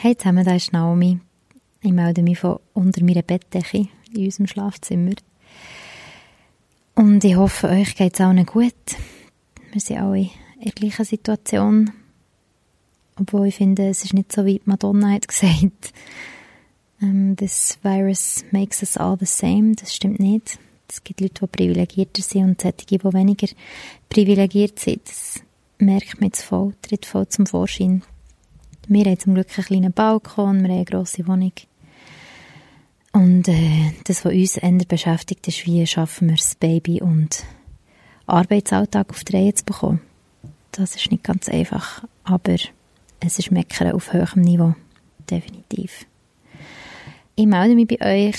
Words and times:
Hey 0.00 0.16
zusammen, 0.16 0.44
da 0.44 0.54
ist 0.54 0.72
Naomi. 0.72 1.18
Ich 1.82 1.90
melde 1.90 2.22
mich 2.22 2.38
von 2.38 2.60
unter 2.72 3.02
meiner 3.02 3.22
Bettdecke 3.22 3.88
in 4.14 4.24
unserem 4.26 4.46
Schlafzimmer. 4.46 5.14
Und 6.94 7.24
ich 7.24 7.34
hoffe, 7.34 7.68
euch 7.68 7.96
geht 7.96 8.14
es 8.14 8.20
allen 8.20 8.46
gut. 8.46 8.74
Wir 9.72 9.80
sind 9.80 9.98
alle 9.98 10.20
in 10.20 10.30
der 10.64 10.70
gleichen 10.70 11.04
Situation. 11.04 11.90
Obwohl 13.18 13.48
ich 13.48 13.56
finde, 13.56 13.88
es 13.88 14.04
ist 14.04 14.14
nicht 14.14 14.30
so, 14.30 14.46
wie 14.46 14.62
Madonna 14.66 15.10
hat 15.10 15.26
gesagt. 15.26 15.92
Um, 17.00 17.08
ähm, 17.08 17.36
this 17.36 17.76
virus 17.82 18.44
makes 18.52 18.82
us 18.82 18.96
all 18.96 19.16
the 19.18 19.26
same. 19.26 19.74
Das 19.74 19.92
stimmt 19.92 20.20
nicht. 20.20 20.60
Es 20.88 21.02
gibt 21.02 21.20
Leute, 21.20 21.40
die 21.40 21.46
privilegierter 21.48 22.22
sind 22.22 22.44
und 22.44 22.60
solche, 22.60 22.86
die 22.86 23.02
weniger 23.02 23.48
privilegiert 24.08 24.78
sind. 24.78 25.08
Das 25.08 25.42
merkt 25.78 26.20
man 26.20 26.28
jetzt 26.28 26.44
voll, 26.44 26.74
tritt 26.82 27.04
voll 27.04 27.26
zum 27.26 27.46
Vorschein. 27.46 28.04
Wir 28.90 29.04
haben 29.04 29.18
zum 29.18 29.34
Glück 29.34 29.48
einen 29.54 29.66
kleinen 29.66 29.92
Balkon, 29.92 30.62
wir 30.62 30.70
haben 30.70 30.76
eine 30.76 30.84
grosse 30.86 31.26
Wohnung. 31.28 31.52
Und 33.12 33.46
äh, 33.46 33.92
das, 34.04 34.24
was 34.24 34.32
uns 34.32 34.56
eher 34.56 34.78
beschäftigt, 34.88 35.46
ist, 35.46 35.66
wie 35.66 35.86
schaffen 35.86 36.28
wir 36.28 36.36
es, 36.36 36.54
Baby 36.54 37.02
und 37.02 37.44
Arbeitsalltag 38.26 39.10
auf 39.10 39.24
die 39.24 39.36
Reihe 39.36 39.52
zu 39.52 39.66
bekommen. 39.66 40.00
Das 40.72 40.96
ist 40.96 41.10
nicht 41.10 41.22
ganz 41.22 41.50
einfach, 41.50 42.02
aber 42.24 42.56
es 43.20 43.38
ist 43.38 43.50
Meckern 43.50 43.92
auf 43.92 44.14
hohem 44.14 44.40
Niveau. 44.40 44.74
Definitiv. 45.30 46.06
Ich 47.34 47.46
melde 47.46 47.74
mich 47.74 47.88
bei 47.88 48.28
euch 48.28 48.36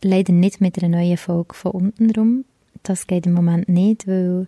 leider 0.00 0.32
nicht 0.32 0.62
mit 0.62 0.82
einer 0.82 0.96
neuen 0.96 1.18
Folge 1.18 1.52
von 1.52 1.72
unten 1.72 2.10
rum. 2.12 2.44
Das 2.82 3.06
geht 3.06 3.26
im 3.26 3.34
Moment 3.34 3.68
nicht, 3.68 4.08
weil 4.08 4.46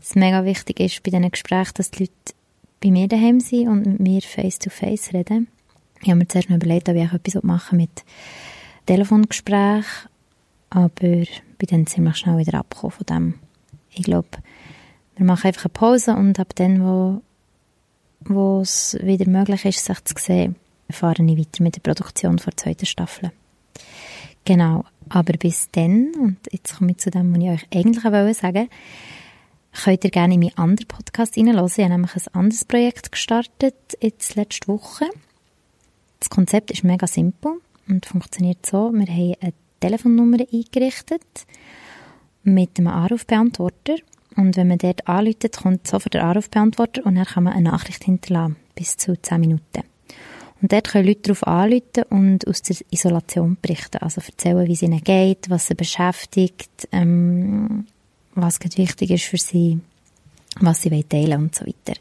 es 0.00 0.16
mega 0.16 0.44
wichtig 0.44 0.80
ist 0.80 1.04
bei 1.04 1.12
diesen 1.12 1.30
Gesprächen, 1.30 1.74
dass 1.76 1.92
die 1.92 2.00
Leute 2.04 2.34
bei 2.82 2.90
mir 2.90 3.08
daheim 3.08 3.40
sind 3.40 3.68
und 3.68 3.86
mit 3.86 4.00
mir 4.00 4.20
face 4.22 4.58
to 4.58 4.70
face 4.70 5.12
reden. 5.14 5.48
Ich 6.02 6.08
habe 6.08 6.18
mir 6.18 6.28
zuerst 6.28 6.50
noch 6.50 6.56
überlegt, 6.56 6.88
ob 6.88 6.96
ich 6.96 7.08
auch 7.08 7.14
etwas 7.14 7.42
machen 7.42 7.78
mit 7.78 8.04
Telefongespräch, 8.86 9.86
aber 10.70 10.90
bin 10.98 11.68
dann 11.70 11.86
ziemlich 11.86 12.16
schnell 12.16 12.38
wieder 12.38 12.58
abgekommen 12.58 12.92
von 12.92 13.06
dem. 13.06 13.34
Ich 13.90 14.02
glaube, 14.02 14.28
wir 15.16 15.24
machen 15.24 15.46
einfach 15.46 15.66
eine 15.66 15.72
Pause 15.72 16.14
und 16.16 16.40
ab 16.40 16.54
dann, 16.56 16.82
wo, 16.84 17.22
wo 18.24 18.60
es 18.60 18.98
wieder 19.00 19.30
möglich 19.30 19.64
ist, 19.64 19.84
sich 19.84 20.04
zu 20.04 20.14
sehen, 20.18 20.56
fahre 20.90 21.24
ich 21.24 21.38
weiter 21.38 21.62
mit 21.62 21.76
der 21.76 21.80
Produktion 21.80 22.36
der 22.36 22.56
zweiten 22.56 22.86
Staffel. 22.86 23.30
Genau, 24.44 24.84
aber 25.08 25.34
bis 25.34 25.68
dann, 25.70 26.12
und 26.18 26.38
jetzt 26.50 26.76
komme 26.76 26.90
ich 26.90 26.98
zu 26.98 27.10
dem, 27.10 27.32
was 27.32 27.42
ich 27.42 27.50
euch 27.50 27.66
eigentlich 27.72 28.02
sagen 28.02 28.54
wollte, 28.54 28.68
könnt 29.72 30.04
ihr 30.04 30.10
gerne 30.10 30.34
in 30.34 30.40
meinen 30.40 30.58
anderen 30.58 30.88
Podcast 30.88 31.36
reinhören. 31.36 31.66
Ich 31.66 31.78
habe 31.78 31.88
nämlich 31.88 32.14
ein 32.14 32.34
anderes 32.34 32.64
Projekt 32.64 33.12
gestartet, 33.12 33.74
jetzt 34.00 34.34
letzte 34.34 34.68
Woche. 34.68 35.06
Das 36.20 36.30
Konzept 36.30 36.70
ist 36.70 36.84
mega 36.84 37.06
simpel 37.06 37.60
und 37.88 38.06
funktioniert 38.06 38.64
so. 38.64 38.92
Wir 38.92 39.06
haben 39.06 39.34
eine 39.40 39.52
Telefonnummer 39.80 40.38
eingerichtet 40.52 41.22
mit 42.44 42.78
einem 42.78 42.88
Anrufbeantworter. 42.88 43.96
Und 44.36 44.56
wenn 44.56 44.68
man 44.68 44.78
dort 44.78 45.06
anruft, 45.08 45.56
kommt 45.56 45.86
sofort 45.86 46.14
der 46.14 46.24
Anrufbeantworter 46.24 47.04
und 47.04 47.16
dann 47.16 47.24
kann 47.24 47.44
man 47.44 47.52
eine 47.52 47.70
Nachricht 47.70 48.04
hinterlassen, 48.04 48.56
bis 48.74 48.96
zu 48.96 49.20
10 49.20 49.40
Minuten. 49.40 49.82
Und 50.62 50.72
dort 50.72 50.88
können 50.88 51.08
Leute 51.08 51.22
darauf 51.22 51.46
anrufen 51.46 52.04
und 52.08 52.46
aus 52.46 52.62
der 52.62 52.76
Isolation 52.90 53.58
berichten. 53.60 53.98
Also 53.98 54.20
erzählen, 54.20 54.66
wie 54.66 54.72
es 54.72 54.82
ihnen 54.82 55.02
geht, 55.02 55.50
was 55.50 55.66
sie 55.66 55.74
beschäftigt, 55.74 56.88
ähm, 56.92 57.86
was 58.34 58.58
wichtig 58.60 59.10
ist 59.10 59.24
für 59.24 59.38
sie, 59.38 59.80
was 60.60 60.82
sie 60.82 61.02
teilen 61.04 61.44
und 61.44 61.54
so 61.54 61.66
weiter. 61.66 61.98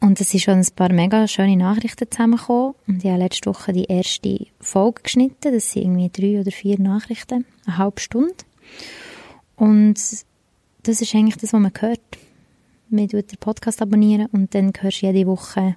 Und 0.00 0.20
es 0.20 0.30
sind 0.30 0.40
schon 0.40 0.58
ein 0.58 0.66
paar 0.76 0.92
mega 0.92 1.26
schöne 1.26 1.56
Nachrichten 1.56 2.10
zusammengekommen. 2.10 2.74
Und 2.86 3.04
ich 3.04 3.10
habe 3.10 3.20
letzte 3.20 3.50
Woche 3.50 3.72
die 3.72 3.84
erste 3.84 4.46
Folge 4.60 5.02
geschnitten. 5.02 5.52
Das 5.52 5.72
sind 5.72 5.82
irgendwie 5.82 6.08
drei 6.08 6.40
oder 6.40 6.52
vier 6.52 6.78
Nachrichten, 6.78 7.44
eine 7.66 7.78
halbe 7.78 8.00
Stunde. 8.00 8.34
Und 9.56 9.96
das 10.84 11.00
ist 11.00 11.14
eigentlich 11.14 11.36
das, 11.36 11.52
was 11.52 11.60
man 11.60 11.72
hört. 11.80 12.00
Man 12.90 13.08
tut 13.08 13.32
den 13.32 13.38
Podcast 13.38 13.82
abonnieren 13.82 14.26
und 14.26 14.54
dann 14.54 14.72
hörst 14.78 15.02
du 15.02 15.06
jede 15.06 15.26
Woche 15.26 15.76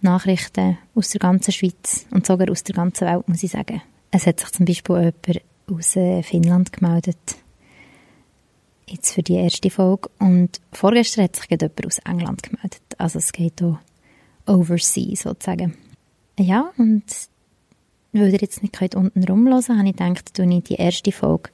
Nachrichten 0.00 0.78
aus 0.94 1.10
der 1.10 1.18
ganzen 1.18 1.52
Schweiz 1.52 2.06
und 2.10 2.26
sogar 2.26 2.50
aus 2.50 2.64
der 2.64 2.74
ganzen 2.74 3.06
Welt, 3.06 3.28
muss 3.28 3.42
ich 3.42 3.50
sagen. 3.50 3.82
Es 4.10 4.26
hat 4.26 4.40
sich 4.40 4.50
zum 4.50 4.66
Beispiel 4.66 4.96
jemand 4.96 5.42
aus 5.70 5.96
äh, 5.96 6.22
Finnland 6.22 6.72
gemeldet, 6.72 7.36
jetzt 8.92 9.12
für 9.12 9.22
die 9.22 9.34
erste 9.34 9.70
Folge. 9.70 10.10
Und 10.18 10.60
vorgestern 10.72 11.24
hat 11.24 11.36
sich 11.36 11.50
jemand 11.50 11.86
aus 11.86 11.98
England 12.00 12.42
gemeldet. 12.42 12.82
Also 12.98 13.18
es 13.18 13.32
geht 13.32 13.60
hier 13.60 13.78
overseas 14.46 15.20
sozusagen. 15.20 15.76
Ja, 16.38 16.72
und 16.78 17.04
weil 18.12 18.32
ihr 18.32 18.40
jetzt 18.40 18.62
nicht 18.62 18.74
könnt 18.74 18.94
unten 18.94 19.24
rumhören 19.24 19.78
habe 19.78 19.88
ich 19.88 19.96
gedacht, 19.96 20.38
dass 20.38 20.46
ich 20.46 20.62
die 20.64 20.74
erste 20.74 21.12
Folge 21.12 21.50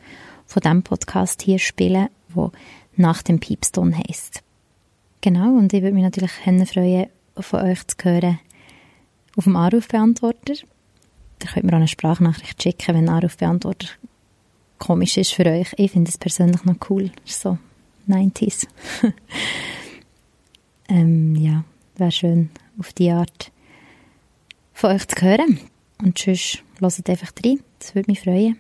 von 0.47 0.63
diesem 0.63 0.83
Podcast 0.83 1.43
hier 1.43 1.59
spielen, 1.59 2.09
wo 2.29 2.51
nach 2.97 3.23
dem 3.23 3.39
Piepston 3.39 3.97
heisst. 3.97 4.43
Genau, 5.21 5.57
und 5.57 5.73
ich 5.73 5.83
würde 5.83 5.95
mich 5.95 6.05
natürlich 6.05 6.33
freuen, 6.33 6.67
von 6.67 7.61
euch 7.61 7.87
zu 7.87 7.97
hören 8.03 8.39
auf 9.37 9.45
dem 9.45 9.57
Anrufbeantworter. 9.57 10.55
Da 11.39 11.49
könnt 11.49 11.67
ihr 11.67 11.73
auch 11.73 11.77
eine 11.77 11.89
Sprachnachricht 11.89 12.63
schicken, 12.63 12.95
wenn 12.95 13.09
ein 13.09 13.15
Anrufbeantworter 13.15 13.89
komisch 14.79 15.17
ist 15.17 15.33
für 15.33 15.47
euch. 15.47 15.75
Ich 15.77 15.93
finde 15.93 16.09
es 16.09 16.19
persönlich 16.19 16.65
noch 16.65 16.77
cool. 16.91 17.11
So 17.25 17.59
90s. 18.09 18.67
ähm, 20.89 21.37
ja, 21.37 21.65
wäre 21.97 22.13
schön, 22.13 22.51
auf 22.79 22.93
die 22.93 23.11
Art 23.11 23.53
von 24.73 24.91
euch 24.91 25.07
zu 25.07 25.21
hören. 25.21 25.61
Und 26.01 26.19
sonst 26.19 26.63
hört 26.81 27.11
einfach 27.11 27.33
rein. 27.45 27.61
Das 27.79 27.95
würde 27.95 28.11
mich 28.11 28.21
freuen. 28.21 28.59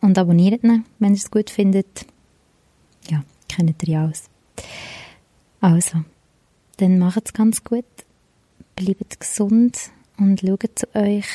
Und 0.00 0.18
abonniert 0.18 0.64
ihn, 0.64 0.84
wenn 0.98 1.12
ihr 1.12 1.16
es 1.16 1.30
gut 1.30 1.50
findet. 1.50 2.06
Ja, 3.08 3.24
kennt 3.48 3.82
ihr 3.82 3.88
ja 3.88 4.04
alles. 4.04 4.28
Also, 5.60 6.04
dann 6.78 6.98
macht 6.98 7.26
es 7.26 7.32
ganz 7.32 7.62
gut. 7.62 7.84
Bleibt 8.74 9.20
gesund 9.20 9.78
und 10.18 10.40
schaut 10.40 10.78
zu 10.78 10.94
euch. 10.94 11.26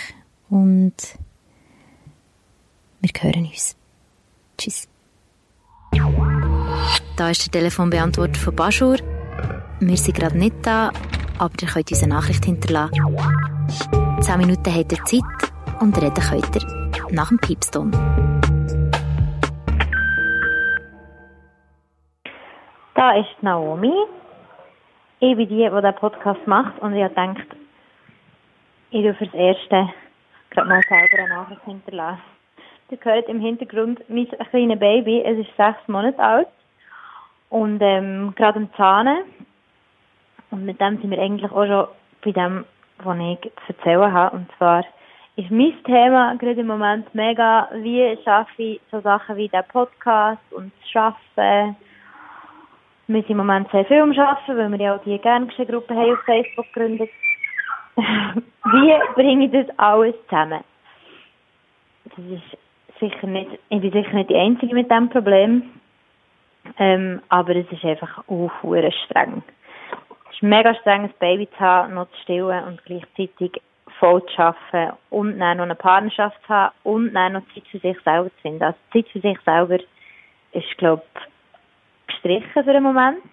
Und 0.49 0.95
wir 3.01 3.11
hören 3.21 3.45
uns. 3.45 3.75
Tschüss. 4.57 4.89
Da 7.17 7.29
ist 7.29 7.45
der 7.45 7.59
Telefonbeantworter 7.59 8.39
von 8.39 8.55
Baschur. 8.55 8.97
Wir 9.79 9.97
sind 9.97 10.17
gerade 10.17 10.37
nicht 10.37 10.55
da, 10.63 10.91
aber 11.39 11.53
ihr 11.61 11.67
könnt 11.67 11.91
uns 11.91 12.03
eine 12.03 12.13
Nachricht 12.13 12.45
hinterlassen. 12.45 12.93
Zehn 14.21 14.37
Minuten 14.37 14.73
habt 14.73 14.91
ihr 14.91 15.03
Zeit 15.05 15.81
und 15.81 15.97
reden 16.01 16.13
könnt 16.13 16.55
ihr 16.55 17.15
nach 17.15 17.29
dem 17.29 17.39
Piepston. 17.39 17.91
Da 22.95 23.11
ist 23.19 23.41
Naomi. 23.41 23.93
Ich 25.19 25.35
bin 25.35 25.47
die, 25.49 25.55
die 25.55 25.69
diesen 25.69 25.95
Podcast 25.95 26.45
macht 26.47 26.79
und 26.79 26.95
ich 26.95 27.03
habe 27.03 27.13
gedacht, 27.13 27.47
ich 28.91 29.03
will 29.03 29.13
fürs 29.15 29.33
Erste 29.33 29.89
gerade 30.51 30.69
mal 30.69 30.81
selber 30.87 31.17
eine 31.17 31.29
Nachricht 31.29 31.63
hinterlassen. 31.65 32.36
Ihr 32.89 32.97
hört 33.01 33.27
im 33.27 33.41
Hintergrund 33.41 34.01
mein 34.07 34.29
kleines 34.49 34.79
Baby, 34.79 35.21
es 35.21 35.39
ist 35.39 35.57
sechs 35.57 35.85
Monate 35.87 36.19
alt 36.19 36.47
und 37.49 37.81
ähm, 37.81 38.33
gerade 38.37 38.59
am 38.59 38.73
Zahnen. 38.75 39.23
Und 40.51 40.63
mit 40.63 40.79
dem 40.79 40.97
sind 41.01 41.11
wir 41.11 41.21
eigentlich 41.21 41.51
auch 41.51 41.65
schon 41.65 41.87
bei 42.23 42.31
dem, 42.31 42.63
was 42.99 43.17
ich 43.19 43.51
zu 43.65 43.73
erzählen 43.77 44.13
habe. 44.13 44.37
Und 44.37 44.49
zwar 44.57 44.85
ist 45.35 45.51
mein 45.51 45.73
Thema 45.83 46.37
gerade 46.37 46.61
im 46.61 46.67
Moment 46.67 47.13
mega, 47.13 47.67
wie 47.73 48.17
schaffe 48.23 48.63
ich 48.63 48.81
so 48.89 49.01
Sachen 49.01 49.35
wie 49.35 49.49
den 49.49 49.65
Podcast 49.67 50.41
und 50.51 50.71
das 50.79 50.89
Schaffen. 50.89 51.75
Wir 53.07 53.21
sind 53.21 53.31
im 53.31 53.37
Moment 53.37 53.69
sehr 53.69 53.83
viel 53.83 54.01
am 54.01 54.17
Arbeiten, 54.17 54.57
weil 54.57 54.71
wir 54.71 54.79
ja 54.79 54.95
auch 54.95 55.03
die 55.03 55.19
Gerngeschehen-Gruppe 55.19 55.93
haben 55.93 56.13
auf 56.13 56.23
Facebook 56.23 56.67
gegründet. 56.73 57.09
wie 57.97 59.13
bringe 59.13 59.45
ich 59.45 59.51
das 59.51 59.77
alles 59.77 60.15
zusammen? 60.29 60.63
Das 62.05 62.19
ist 62.19 62.57
sicher 62.99 63.27
nicht, 63.27 63.51
ich 63.69 63.81
bin 63.81 63.91
sicher 63.91 64.13
nicht 64.13 64.29
die 64.29 64.35
Einzige 64.35 64.73
mit 64.73 64.89
diesem 64.89 65.09
Problem. 65.09 65.63
Ähm, 66.77 67.21
aber 67.29 67.55
es 67.55 67.71
ist 67.71 67.85
einfach 67.85 68.23
auch 68.27 68.51
streng. 69.05 69.41
Es 70.29 70.35
ist 70.35 70.43
mega 70.43 70.75
streng, 70.75 71.03
ein 71.03 71.13
Baby 71.19 71.47
zu 71.51 71.59
haben, 71.59 71.93
noch 71.93 72.09
zu 72.11 72.21
stillen 72.23 72.63
und 72.65 72.83
gleichzeitig 72.85 73.61
voll 73.99 74.23
zu 74.27 74.41
arbeiten 74.41 74.97
und 75.09 75.39
dann 75.39 75.57
noch 75.57 75.63
eine 75.63 75.75
Partnerschaft 75.75 76.37
zu 76.45 76.49
haben 76.49 76.75
und 76.83 77.13
dann 77.13 77.33
noch 77.33 77.43
Zeit 77.53 77.63
für 77.71 77.79
sich 77.79 77.97
selber 78.03 78.29
zu 78.29 78.41
finden. 78.41 78.63
Also 78.63 78.77
Zeit 78.93 79.07
für 79.09 79.21
sich 79.21 79.39
selber 79.45 79.79
ist, 80.51 80.77
glaube 80.77 81.03
ich, 81.15 82.13
gestrichen 82.13 82.63
für 82.63 82.73
den 82.73 82.83
Moment. 82.83 83.23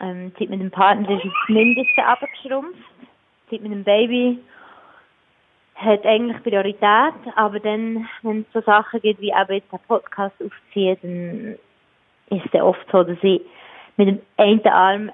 Ähm, 0.00 0.32
Zeit 0.38 0.50
mit 0.50 0.60
dem 0.60 0.70
Partner 0.70 1.08
ist 1.08 1.24
aufs 1.24 1.48
Mindeste 1.48 2.04
abgeschrumpft. 2.04 2.78
Zeit 3.50 3.62
mit 3.62 3.72
dem 3.72 3.84
Baby 3.84 4.38
hat 5.76 6.06
eigentlich 6.06 6.42
Priorität, 6.42 7.14
aber 7.36 7.60
dann, 7.60 8.08
wenn 8.22 8.40
es 8.40 8.52
so 8.52 8.60
Sachen 8.62 9.00
gibt, 9.00 9.20
wie 9.20 9.30
eben 9.30 9.54
jetzt 9.54 9.72
einen 9.72 9.82
Podcast 9.86 10.34
aufziehen, 10.42 10.96
dann 11.02 12.38
ist 12.38 12.46
es 12.52 12.60
oft 12.60 12.86
so, 12.90 13.02
dass 13.02 13.18
ich 13.22 13.42
mit 13.96 14.08
dem 14.08 14.20
einen 14.38 14.66
Arm 14.66 15.12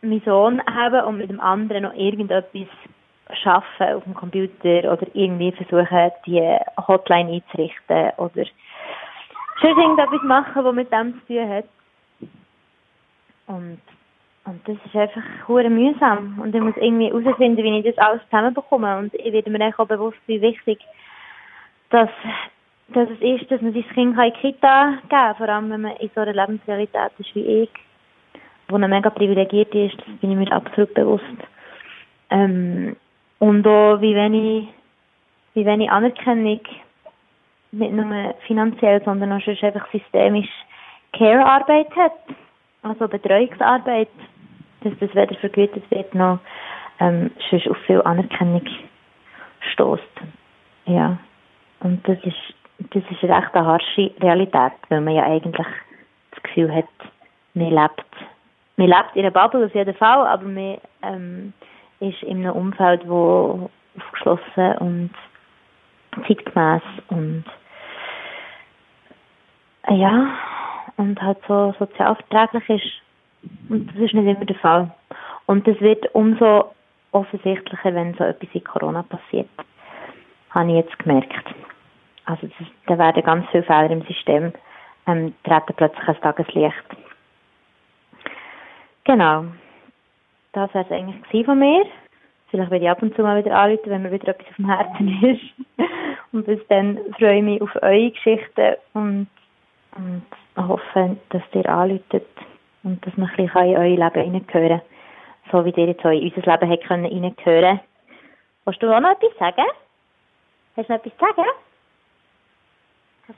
meinen 0.00 0.22
Sohn 0.24 0.62
haben 0.66 1.04
und 1.06 1.18
mit 1.18 1.28
dem 1.28 1.40
anderen 1.40 1.82
noch 1.82 1.94
irgendetwas 1.94 2.68
schaffen 3.42 3.94
auf 3.94 4.04
dem 4.04 4.14
Computer 4.14 4.92
oder 4.92 5.06
irgendwie 5.12 5.52
versuchen, 5.52 6.12
die 6.24 6.56
Hotline 6.86 7.32
einzurichten 7.32 8.10
oder 8.16 8.44
schon 9.60 9.78
irgendetwas 9.78 10.22
machen, 10.22 10.64
was 10.64 10.74
mit 10.74 10.92
dem 10.92 11.20
zu 11.20 11.26
tun 11.26 11.48
hat. 11.48 11.64
Und, 13.48 13.80
und 14.48 14.60
das 14.66 14.76
ist 14.84 14.96
einfach 14.96 15.22
hure 15.46 15.70
mühsam. 15.70 16.38
Und 16.40 16.54
ich 16.54 16.60
muss 16.60 16.76
irgendwie 16.76 17.10
herausfinden, 17.10 17.62
wie 17.62 17.78
ich 17.78 17.84
das 17.84 17.98
alles 17.98 18.22
zusammenbekomme. 18.24 18.98
Und 18.98 19.14
ich 19.14 19.32
werde 19.32 19.50
mir 19.50 19.72
auch 19.78 19.86
bewusst, 19.86 20.18
wie 20.26 20.40
wichtig 20.40 20.78
dass, 21.90 22.10
dass 22.88 23.08
es 23.10 23.20
ist, 23.20 23.50
dass 23.50 23.60
man 23.60 23.72
sein 23.72 23.88
Kind 23.94 24.18
in 24.18 24.22
die 24.22 24.30
Kita 24.40 24.90
geben 24.90 25.08
kann, 25.08 25.34
vor 25.36 25.48
allem 25.48 25.70
wenn 25.70 25.82
man 25.82 25.96
in 25.96 26.10
so 26.14 26.20
einer 26.20 26.32
Lebensrealität 26.32 27.12
ist 27.18 27.34
wie 27.34 27.62
ich, 27.62 27.70
wo 28.68 28.78
man 28.78 28.90
mega 28.90 29.10
privilegiert 29.10 29.74
ist, 29.74 29.96
das 29.98 30.16
bin 30.20 30.32
ich 30.32 30.36
mir 30.36 30.52
absolut 30.52 30.92
bewusst. 30.94 31.24
Ähm, 32.30 32.96
und 33.38 33.66
auch, 33.66 34.00
wie 34.00 34.14
wenig, 34.14 34.68
wie 35.54 35.64
wenig 35.64 35.90
Anerkennung, 35.90 36.60
nicht 37.70 37.92
nur 37.92 38.34
finanziell, 38.46 39.02
sondern 39.04 39.32
auch 39.32 39.40
schon 39.40 39.56
einfach 39.60 39.90
systemisch 39.90 40.48
Care-Arbeit 41.12 41.94
hat, 41.96 42.12
also 42.82 43.08
Betreuungsarbeit, 43.08 44.08
dass 44.82 44.92
das 45.00 45.14
weder 45.14 45.34
vergütet 45.36 45.84
wird, 45.90 46.14
noch 46.14 46.38
ähm, 47.00 47.30
schon 47.48 47.70
auf 47.70 47.78
viel 47.86 48.02
Anerkennung 48.02 48.66
stößt. 49.72 50.02
Ja. 50.86 51.18
Und 51.80 52.06
das 52.08 52.18
ist, 52.24 52.36
das 52.78 53.02
ist 53.10 53.22
eine 53.22 53.36
recht 53.36 53.54
eine 53.54 53.66
harsche 53.66 54.10
Realität, 54.20 54.72
weil 54.88 55.00
man 55.00 55.14
ja 55.14 55.24
eigentlich 55.24 55.66
das 56.30 56.42
Gefühl 56.42 56.74
hat, 56.74 56.84
man 57.54 57.70
lebt, 57.70 58.04
man 58.76 58.88
lebt 58.88 59.14
in 59.14 59.22
einer 59.22 59.30
Bubble 59.30 59.66
auf 59.66 59.74
jeden 59.74 59.94
Fall, 59.94 60.26
aber 60.26 60.44
man 60.44 60.78
ähm, 61.02 61.52
ist 62.00 62.22
in 62.22 62.38
einem 62.38 62.52
Umfeld, 62.52 63.08
wo 63.08 63.70
aufgeschlossen 63.96 64.78
und 64.78 65.10
zeitgemäß 66.26 66.82
und 67.08 67.44
ja, 69.90 70.34
und 70.96 71.20
halt 71.22 71.38
so 71.46 71.74
sozialverträglich 71.78 72.68
ist. 72.68 73.07
Und 73.68 73.88
das 73.88 73.96
ist 73.96 74.14
nicht 74.14 74.26
immer 74.26 74.44
der 74.44 74.56
Fall. 74.56 74.90
Und 75.46 75.66
das 75.66 75.80
wird 75.80 76.14
umso 76.14 76.72
offensichtlicher, 77.12 77.94
wenn 77.94 78.14
so 78.14 78.24
etwas 78.24 78.48
in 78.52 78.64
Corona 78.64 79.02
passiert. 79.02 79.48
Habe 80.50 80.70
ich 80.70 80.76
jetzt 80.76 80.98
gemerkt. 80.98 81.54
Also 82.24 82.46
das, 82.46 82.68
da 82.86 82.98
werden 82.98 83.22
ganz 83.22 83.46
viele 83.50 83.62
Fehler 83.62 83.90
im 83.90 84.02
System, 84.02 84.52
ähm, 85.06 85.34
treten 85.44 85.74
plötzlich 85.76 86.06
ans 86.06 86.20
Tageslicht. 86.20 86.84
Genau. 89.04 89.46
Das 90.52 90.72
wäre 90.74 90.84
es 90.84 90.90
eigentlich 90.90 91.46
von 91.46 91.58
mir. 91.58 91.86
Vielleicht 92.50 92.70
werde 92.70 92.84
ich 92.84 92.90
ab 92.90 93.02
und 93.02 93.14
zu 93.14 93.22
mal 93.22 93.42
wieder 93.42 93.56
anrufen, 93.56 93.90
wenn 93.90 94.02
mir 94.02 94.12
wieder 94.12 94.28
etwas 94.28 94.48
auf 94.48 94.56
dem 94.56 94.66
Herzen 94.66 95.22
ist. 95.22 95.88
und 96.32 96.46
bis 96.46 96.60
dann 96.68 96.98
freue 97.18 97.38
ich 97.38 97.42
mich 97.42 97.62
auf 97.62 97.74
eure 97.82 98.10
Geschichten 98.10 98.76
und, 98.94 99.28
und 99.96 100.22
hoffe, 100.56 101.16
dass 101.30 101.42
ihr 101.54 101.68
anruft 101.68 102.14
und 102.88 103.06
dass 103.06 103.16
man 103.16 103.28
ein 103.28 103.36
bisschen 103.36 103.64
in 103.64 103.76
euer 103.76 104.10
Leben 104.10 104.32
hineinhören 104.32 104.80
kann. 104.80 105.52
So 105.52 105.64
wie 105.64 105.70
ihr 105.70 105.88
jetzt 105.88 106.04
in 106.04 106.22
unser 106.22 106.52
Leben 106.52 106.70
habt 106.70 106.84
können 106.84 107.04
hineinhören. 107.04 107.80
Willst 108.64 108.82
du 108.82 108.94
auch 108.94 109.00
noch 109.00 109.10
etwas 109.10 109.38
sagen? 109.38 109.66
Hast 110.76 110.88
du 110.88 110.92
noch 110.92 111.04
etwas 111.04 111.12
zu 111.12 111.18
sagen? 111.18 111.48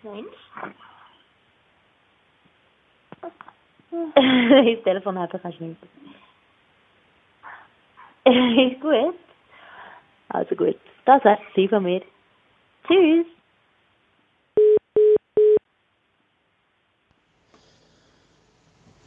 Mensch. 0.03 0.29
das 4.77 4.85
Telefon 4.85 5.19
haben 5.19 5.41
kannst 5.43 5.61
nicht. 5.61 5.83
ist 8.73 8.81
gut. 8.81 9.19
Also 10.29 10.55
gut. 10.55 10.79
Das 11.05 11.25
war's 11.25 11.41
von 11.69 11.83
mir. 11.83 12.03
Tschüss. 12.87 13.27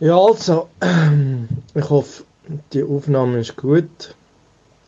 Ja, 0.03 0.17
also, 0.17 0.67
ich 1.75 1.89
hoffe, 1.89 2.25
die 2.73 2.83
Aufnahme 2.83 3.39
ist 3.39 3.55
gut. 3.55 4.15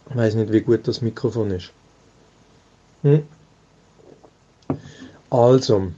Ich 0.10 0.16
weiß 0.18 0.36
nicht, 0.36 0.52
wie 0.52 0.60
gut 0.60 0.90
das 0.90 1.02
Mikrofon 1.02 1.52
ist. 1.52 1.72
Hm. 3.02 3.24
Also, 5.30 5.94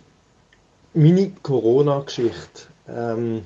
meine 0.94 1.32
Corona-Geschichte. 1.42 2.68
Ähm, 2.88 3.42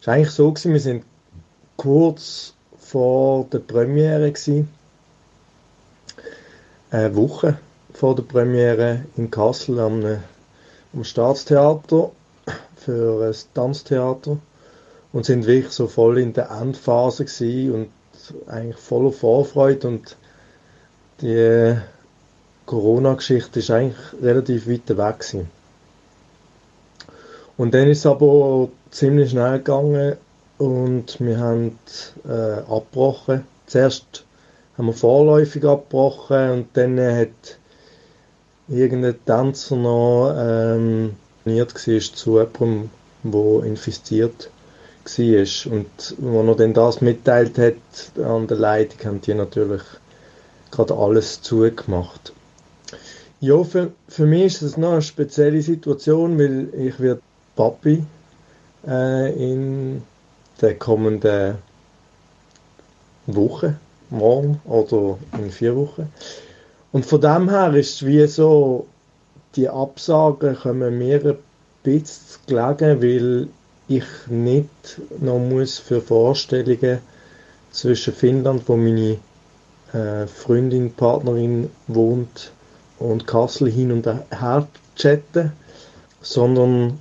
ist 0.00 0.08
eigentlich 0.08 0.30
so 0.30 0.50
gewesen, 0.50 0.72
wir 0.72 0.80
sind 0.80 1.04
kurz 1.76 2.54
vor 2.76 3.44
der 3.44 3.60
Premiere 3.60 4.32
gewesen. 4.32 4.68
Eine 6.90 7.14
Woche 7.14 7.58
vor 7.92 8.16
der 8.16 8.24
Premiere 8.24 9.04
in 9.16 9.30
Kassel 9.30 9.78
am, 9.78 10.04
am 10.92 11.04
Staatstheater 11.04 12.10
für 12.74 13.28
ein 13.28 13.36
Tanztheater 13.54 14.38
und 15.14 15.24
sind 15.24 15.46
wirklich 15.46 15.72
so 15.72 15.86
voll 15.86 16.18
in 16.18 16.32
der 16.32 16.50
Endphase 16.50 17.24
und 17.72 17.88
eigentlich 18.48 18.76
voller 18.76 19.12
Vorfreude 19.12 19.86
und 19.86 20.16
die 21.20 21.76
Corona-Geschichte 22.66 23.60
ist 23.60 23.70
eigentlich 23.70 23.96
relativ 24.20 24.68
weit 24.68 24.88
weg 24.88 25.20
gewesen. 25.20 25.50
Und 27.56 27.74
dann 27.74 27.86
ist 27.88 27.98
es 28.00 28.06
aber 28.06 28.68
ziemlich 28.90 29.30
schnell 29.30 29.58
gegangen 29.58 30.16
und 30.58 31.20
wir 31.20 31.38
haben 31.38 31.78
äh, 32.28 32.62
abgebrochen. 32.68 33.46
Zuerst 33.66 34.24
haben 34.76 34.86
wir 34.86 34.94
vorläufig 34.94 35.64
abgebrochen 35.64 36.50
und 36.50 36.66
dann 36.72 36.98
hat 36.98 37.58
irgendein 38.66 39.24
Tänzer 39.24 39.76
noch 39.76 40.34
ähm, 40.36 41.14
war 41.44 41.68
zu 41.68 42.40
jemandem, 42.40 42.90
der 43.22 43.64
infiziert 43.64 44.46
war. 44.46 44.63
Und 45.06 45.86
als 45.98 46.16
er 46.18 46.54
dann 46.54 46.74
das 46.74 47.00
mitteilt 47.00 47.58
hat 47.58 48.24
an 48.24 48.46
der 48.46 48.56
Leitung, 48.56 49.04
haben 49.04 49.20
die 49.20 49.34
natürlich 49.34 49.82
gerade 50.70 50.94
alles 50.94 51.42
zugemacht. 51.42 52.32
Ja, 53.40 53.62
für, 53.62 53.92
für 54.08 54.24
mich 54.24 54.46
ist 54.46 54.62
es 54.62 54.76
noch 54.78 54.92
eine 54.92 55.02
spezielle 55.02 55.60
Situation, 55.60 56.38
weil 56.38 56.68
ich 56.74 56.98
werde 56.98 57.20
Papi 57.54 58.02
äh, 58.86 59.32
in 59.34 60.02
der 60.60 60.74
kommenden 60.76 61.56
Woche, 63.26 63.76
morgen 64.08 64.60
oder 64.64 65.18
in 65.38 65.50
vier 65.50 65.76
Wochen. 65.76 66.10
Und 66.92 67.04
von 67.04 67.20
dem 67.20 67.50
her 67.50 67.74
ist 67.74 67.96
es 67.96 68.06
wie 68.06 68.26
so, 68.26 68.86
die 69.56 69.68
Absagen 69.68 70.56
kommen 70.56 70.96
mir 70.96 71.24
ein 71.24 71.36
bisschen 71.82 72.40
gelegen, 72.46 73.02
weil 73.02 73.48
ich 73.88 74.04
nicht 74.28 75.00
noch 75.20 75.38
muss 75.38 75.78
für 75.78 76.00
Vorstellungen 76.00 76.98
zwischen 77.70 78.14
Finnland, 78.14 78.62
wo 78.66 78.76
meine 78.76 79.18
äh, 79.92 80.26
Freundin, 80.26 80.92
Partnerin 80.92 81.70
wohnt, 81.86 82.52
und 82.98 83.26
Kassel 83.26 83.70
hin 83.70 83.92
und 83.92 84.06
her 84.06 84.68
chatten, 84.96 85.52
sondern 86.20 87.00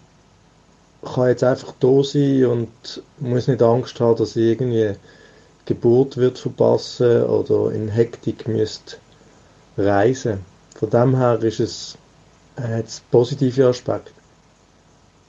kann 1.03 1.27
jetzt 1.27 1.43
einfach 1.43 1.73
da 1.79 2.03
sein 2.03 2.45
und 2.45 3.03
muss 3.19 3.47
nicht 3.47 3.61
Angst 3.61 3.99
haben, 3.99 4.17
dass 4.17 4.35
ich 4.35 4.43
irgendwie 4.43 4.93
Geburt 5.65 6.17
wird 6.17 6.37
verpassen 6.37 7.23
oder 7.23 7.71
in 7.71 7.89
Hektik 7.89 8.47
müsste 8.47 8.97
reisen. 9.77 10.39
Von 10.75 10.89
dem 10.89 11.15
her 11.15 11.41
ist 11.41 11.59
es 11.59 11.97
äh, 12.55 12.83
positive 13.11 13.67
Aspekt. 13.67 14.11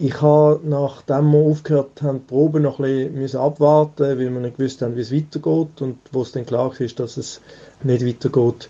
Ich 0.06 0.20
habe, 0.20 0.60
nachdem 0.64 1.32
wir 1.32 1.38
aufgehört 1.38 2.02
haben, 2.02 2.18
die 2.18 2.26
Probe 2.26 2.60
noch 2.60 2.78
ein 2.78 3.14
bisschen 3.14 3.40
abwarten 3.40 4.02
weil 4.02 4.18
wir 4.18 4.28
nicht 4.28 4.58
gewusst 4.58 4.82
haben, 4.82 4.96
wie 4.96 5.00
es 5.00 5.10
weitergeht. 5.10 5.80
Und 5.80 5.96
wo 6.12 6.20
es 6.20 6.32
dann 6.32 6.44
klar 6.44 6.78
ist, 6.78 7.00
dass 7.00 7.16
es 7.16 7.40
nicht 7.82 8.04
weitergeht, 8.04 8.68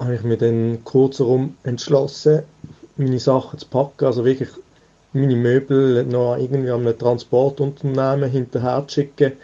habe 0.00 0.16
ich 0.16 0.24
mir 0.24 0.36
dann 0.36 0.82
kurzherum 0.82 1.54
entschlossen, 1.62 2.42
meine 2.96 3.20
Sachen 3.20 3.60
zu 3.60 3.66
packen, 3.68 4.06
also 4.06 4.24
wirklich 4.24 4.48
meine 5.12 5.36
Möbel 5.36 6.04
noch 6.04 6.36
irgendwie 6.36 6.72
an 6.72 6.80
einem 6.80 6.98
Transportunternehmen 6.98 8.28
hinterher 8.28 8.84
zu 8.88 8.94
schicken 8.94 9.34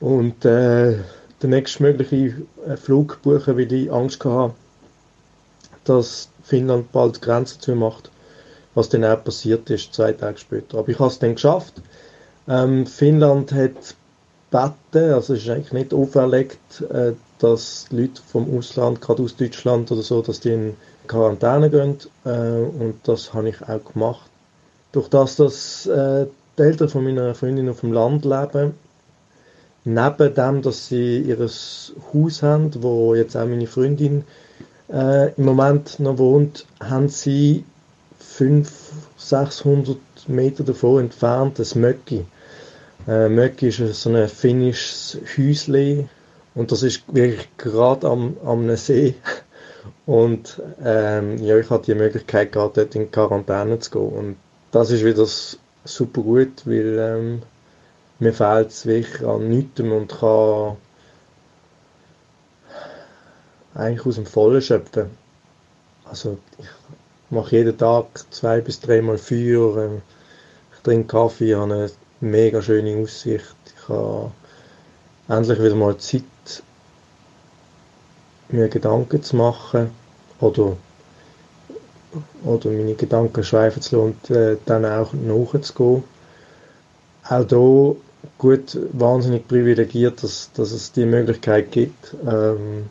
und 0.00 0.44
äh, 0.44 0.96
den 1.44 1.50
nächstmöglichen 1.50 2.48
äh, 2.66 2.76
Flug 2.76 3.22
buchen, 3.22 3.56
weil 3.56 3.72
ich 3.72 3.92
Angst 3.92 4.24
hatte, 4.24 4.54
dass 5.84 6.28
Finnland 6.42 6.90
bald 6.90 7.22
Grenzen 7.22 7.60
zu 7.60 7.76
macht, 7.76 8.10
was 8.74 8.88
dann 8.88 9.04
auch 9.04 9.22
passiert 9.22 9.70
ist, 9.70 9.94
zwei 9.94 10.12
Tage 10.12 10.38
später. 10.38 10.78
Aber 10.78 10.88
ich 10.88 10.98
habe 10.98 11.10
es 11.10 11.18
dann 11.18 11.34
geschafft. 11.34 11.74
Ähm, 12.48 12.86
Finnland 12.86 13.52
hat 13.52 13.94
beten, 14.50 15.12
also 15.12 15.34
es 15.34 15.42
ist 15.42 15.48
eigentlich 15.48 15.72
nicht 15.72 15.94
auferlegt, 15.94 16.82
äh, 16.90 17.12
dass 17.38 17.86
Leute 17.90 18.22
vom 18.26 18.56
Ausland, 18.56 19.00
gerade 19.00 19.22
aus 19.22 19.36
Deutschland 19.36 19.90
oder 19.90 20.02
so, 20.02 20.22
dass 20.22 20.40
die 20.40 20.50
in 20.50 20.76
Quarantäne 21.06 21.70
gehen. 21.70 21.98
Äh, 22.24 22.28
und 22.28 22.96
das 23.04 23.34
habe 23.34 23.48
ich 23.48 23.62
auch 23.62 23.84
gemacht. 23.92 24.30
Durch 24.92 25.08
das, 25.08 25.36
dass 25.36 25.86
äh, 25.86 26.26
die 26.56 26.62
Eltern 26.62 26.88
von 26.88 27.04
meiner 27.04 27.34
Freundin 27.34 27.68
auf 27.68 27.80
dem 27.80 27.92
Land 27.92 28.24
leben, 28.24 28.74
neben 29.84 30.34
dem, 30.34 30.62
dass 30.62 30.86
sie 30.86 31.18
ihr 31.18 31.38
Haus 31.38 32.42
haben, 32.42 32.70
wo 32.82 33.14
jetzt 33.14 33.36
auch 33.36 33.46
meine 33.46 33.66
Freundin 33.66 34.24
äh, 34.92 35.32
im 35.34 35.44
Moment 35.44 35.98
noch 36.00 36.18
wohnt, 36.18 36.66
haben 36.80 37.08
sie 37.08 37.64
500, 38.28 38.72
600 39.16 39.96
Meter 40.26 40.64
davon 40.64 41.04
entfernt 41.04 41.58
ein 41.60 41.80
Möcki. 41.80 42.24
Äh, 43.06 43.28
Möcki 43.28 43.68
ist 43.68 44.02
so 44.02 44.10
ein 44.10 44.28
finnisches 44.28 45.18
Häusli 45.36 46.08
und 46.54 46.72
das 46.72 46.82
ist 46.82 47.02
wirklich 47.12 47.48
gerade 47.56 48.08
am, 48.08 48.36
am 48.44 48.74
See. 48.76 49.14
Und 50.06 50.60
ähm, 50.82 51.38
ja, 51.38 51.58
ich 51.58 51.70
hatte 51.70 51.92
die 51.92 51.94
Möglichkeit, 51.94 52.52
gerade 52.52 52.72
dort 52.74 52.94
in 52.94 53.10
Quarantäne 53.10 53.78
zu 53.78 53.90
gehen. 53.90 54.12
Und 54.12 54.36
das 54.70 54.90
ist 54.90 55.04
wieder 55.04 55.26
super 55.84 56.22
gut, 56.22 56.66
weil 56.66 56.98
ähm, 56.98 57.42
mir 58.18 58.32
fehlt 58.32 58.70
es 58.70 58.86
wirklich 58.86 59.26
an 59.26 59.48
nichts 59.48 59.80
und 59.80 60.08
kann 60.08 60.76
eigentlich 63.74 64.06
aus 64.06 64.14
dem 64.16 64.26
Vollen 64.26 64.62
schöpfen. 64.62 65.10
Also 66.04 66.38
ich 66.58 66.66
mache 67.34 67.56
jeden 67.56 67.76
Tag 67.76 68.06
zwei 68.30 68.60
bis 68.60 68.80
dreimal 68.80 69.18
Feuer, 69.18 69.76
äh, 69.76 69.88
ich 70.74 70.82
trinke 70.82 71.08
Kaffee, 71.08 71.54
habe 71.54 71.72
eine 71.72 71.90
mega 72.20 72.62
schöne 72.62 72.96
Aussicht. 72.96 73.54
Ich 73.66 73.88
habe 73.88 74.30
endlich 75.28 75.58
wieder 75.58 75.74
mal 75.74 75.96
Zeit, 75.98 76.22
mir 78.48 78.68
Gedanken 78.68 79.22
zu 79.22 79.36
machen 79.36 79.90
oder, 80.40 80.76
oder 82.44 82.70
meine 82.70 82.94
Gedanken 82.94 83.42
schweifen 83.42 83.82
zu 83.82 83.96
lassen 83.96 84.06
und 84.06 84.30
äh, 84.30 84.56
dann 84.64 84.84
auch 84.84 85.12
nachzugehen. 85.12 86.04
Auch 87.28 87.48
hier 87.48 87.96
gut, 88.38 88.78
wahnsinnig 88.92 89.48
privilegiert, 89.48 90.22
dass, 90.22 90.50
dass 90.52 90.72
es 90.72 90.92
die 90.92 91.06
Möglichkeit 91.06 91.72
gibt, 91.72 92.14
ähm, 92.26 92.90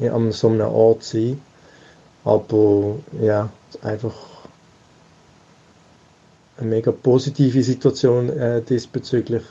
an 0.00 0.32
so 0.32 0.48
einem 0.48 0.68
Ort 0.68 1.02
zu 1.02 1.16
sein. 1.16 1.40
Aber 2.26 2.96
ja, 3.22 3.50
einfach 3.82 4.14
eine 6.56 6.68
mega 6.68 6.90
positive 6.90 7.62
Situation 7.62 8.30
äh, 8.30 8.62
diesbezüglich. 8.62 9.44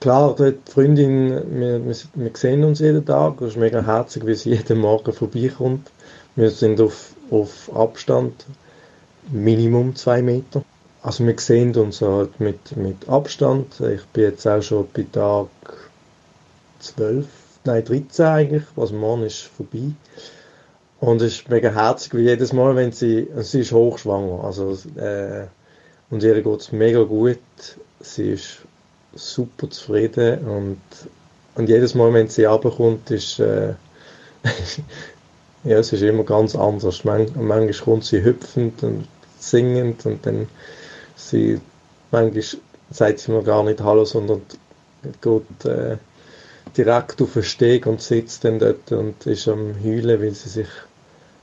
Klar, 0.00 0.36
die 0.36 0.54
Freundin, 0.70 1.30
wir, 1.58 1.82
wir, 1.86 2.30
sehen 2.34 2.62
uns 2.62 2.80
jeden 2.80 3.06
Tag, 3.06 3.40
es 3.40 3.52
ist 3.52 3.56
mega 3.56 3.82
herzig, 3.82 4.26
wie 4.26 4.34
sie 4.34 4.50
jeden 4.50 4.80
Morgen 4.80 5.14
vorbeikommt. 5.14 5.90
Wir 6.36 6.50
sind 6.50 6.78
auf, 6.78 7.14
auf 7.30 7.74
Abstand, 7.74 8.44
Minimum 9.30 9.96
zwei 9.96 10.20
Meter. 10.20 10.62
Also 11.02 11.26
wir 11.26 11.38
sehen 11.38 11.74
uns 11.74 12.02
halt 12.02 12.38
mit, 12.38 12.76
mit 12.76 13.08
Abstand. 13.08 13.80
Ich 13.80 14.04
bin 14.08 14.24
jetzt 14.24 14.46
auch 14.46 14.60
schon 14.60 14.88
bei 14.92 15.06
Tag 15.10 15.48
12, 16.80 17.26
nein 17.64 17.84
13 17.84 18.26
eigentlich, 18.26 18.64
also 18.76 18.94
morgen 18.94 19.22
ist 19.22 19.40
vorbei. 19.56 19.92
Und 21.00 21.22
es 21.22 21.34
ist 21.38 21.48
mega 21.48 21.70
herzig, 21.70 22.14
wie 22.14 22.22
jedes 22.22 22.52
Mal, 22.52 22.76
wenn 22.76 22.92
sie, 22.92 23.28
sie 23.38 23.60
ist 23.60 23.72
hochschwanger, 23.72 24.44
also 24.44 24.76
äh, 24.98 25.46
und 26.10 26.22
ihr 26.22 26.42
geht 26.42 26.60
es 26.60 26.72
mega 26.72 27.02
gut. 27.04 27.38
Sie 28.00 28.32
ist 28.32 28.58
super 29.14 29.70
zufrieden 29.70 30.38
und, 30.40 30.80
und 31.54 31.68
jedes 31.68 31.94
Mal, 31.94 32.12
wenn 32.12 32.28
sie 32.28 32.44
runterkommt, 32.44 33.10
ist 33.10 33.38
äh, 33.38 33.74
ja, 35.64 35.78
es 35.78 35.92
ist 35.92 36.02
immer 36.02 36.24
ganz 36.24 36.54
anders. 36.54 37.04
Man, 37.04 37.30
manchmal 37.34 37.72
kommt 37.72 38.04
sie 38.04 38.22
hüpfend 38.22 38.82
und 38.82 39.06
singend 39.38 40.04
und 40.04 40.26
dann 40.26 40.48
sie 41.16 41.60
manchmal 42.10 42.60
sagt 42.90 43.20
sie 43.20 43.32
mir 43.32 43.42
gar 43.42 43.62
nicht 43.62 43.80
Hallo, 43.80 44.04
sondern 44.04 44.42
geht 45.22 45.64
äh, 45.64 45.96
direkt 46.76 47.22
auf 47.22 47.32
den 47.32 47.42
Steg 47.42 47.86
und 47.86 48.02
sitzt 48.02 48.44
dann 48.44 48.58
dort 48.58 48.92
und 48.92 49.26
ist 49.26 49.48
am 49.48 49.74
Heulen, 49.82 50.20
weil 50.20 50.32
sie 50.32 50.48
sich 50.48 50.68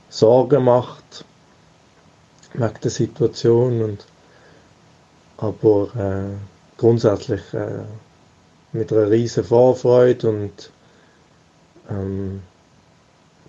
Sorgen 0.08 0.64
macht 0.64 1.24
wegen 2.54 2.80
der 2.82 2.90
Situation 2.90 3.82
und 3.82 4.06
aber 5.36 5.88
äh, 5.96 6.78
grundsätzlich 6.78 7.42
äh, 7.54 7.84
mit 8.72 8.92
einer 8.92 9.10
riesen 9.10 9.44
Vorfreude 9.44 10.28
und 10.28 10.70
ähm, 11.90 12.42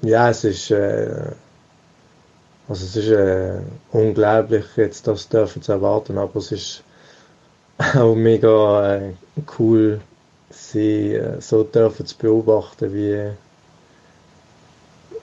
ja, 0.01 0.29
es 0.29 0.43
ist 0.43 0.71
äh, 0.71 1.31
also 2.69 2.85
es 2.85 2.95
ist 2.95 3.09
äh, 3.09 3.61
unglaublich, 3.91 4.65
jetzt 4.75 5.07
das 5.07 5.27
dürfen 5.27 5.63
zu 5.63 5.71
erwarten, 5.71 6.19
aber 6.19 6.35
es 6.35 6.51
ist 6.51 6.83
auch 7.95 8.13
mega 8.13 8.95
äh, 8.95 9.13
cool, 9.57 10.01
sie 10.51 11.15
äh, 11.15 11.41
so 11.41 11.63
dürfen 11.63 12.05
zu 12.05 12.15
beobachten, 12.15 12.93
wie, 12.93 13.31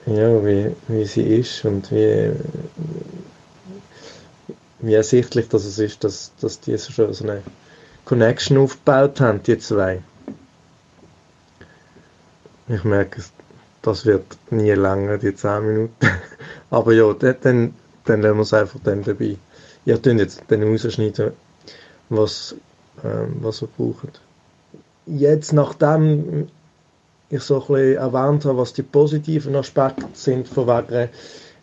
ja, 0.06 0.44
wie, 0.44 0.74
wie 0.88 1.04
sie 1.04 1.22
ist 1.22 1.64
und 1.64 1.90
wie, 1.90 2.32
wie 4.80 4.94
ersichtlich 4.94 5.48
dass 5.48 5.64
es 5.64 5.78
ist, 5.78 6.04
dass, 6.04 6.32
dass 6.40 6.60
die 6.60 6.76
so, 6.76 7.04
eine 7.04 7.42
Connection 8.04 8.58
aufgebaut 8.58 9.20
haben, 9.20 9.42
die 9.42 9.58
zwei. 9.58 10.02
Ich 12.68 12.84
merke, 12.84 13.22
das 13.82 14.04
wird 14.04 14.24
nie 14.50 14.72
länger, 14.72 15.18
die 15.18 15.34
10 15.34 15.66
Minuten. 15.66 16.06
Aber 16.70 16.92
ja, 16.92 17.12
dann, 17.12 17.74
dann 18.04 18.22
lassen 18.22 18.36
wir 18.36 18.42
es 18.42 18.52
einfach 18.52 18.80
dann 18.82 19.02
dabei. 19.02 19.36
Ihr 19.84 19.98
könnt 19.98 20.20
jetzt 20.20 20.42
dann 20.48 20.62
rausschneiden, 20.64 21.32
was, 22.08 22.56
ähm, 23.04 23.36
was 23.40 23.60
wir 23.60 23.68
brauchen. 23.68 24.10
Jetzt, 25.06 25.52
nachdem 25.52 26.48
ich 27.30 27.42
so 27.42 27.56
ein 27.56 27.60
bisschen 27.66 27.96
erwähnt 27.96 28.44
habe, 28.44 28.58
was 28.58 28.72
die 28.72 28.82
positiven 28.82 29.56
Aspekte 29.56 30.06
sind 30.12 30.48
von 30.48 30.66
wegen, 30.66 31.08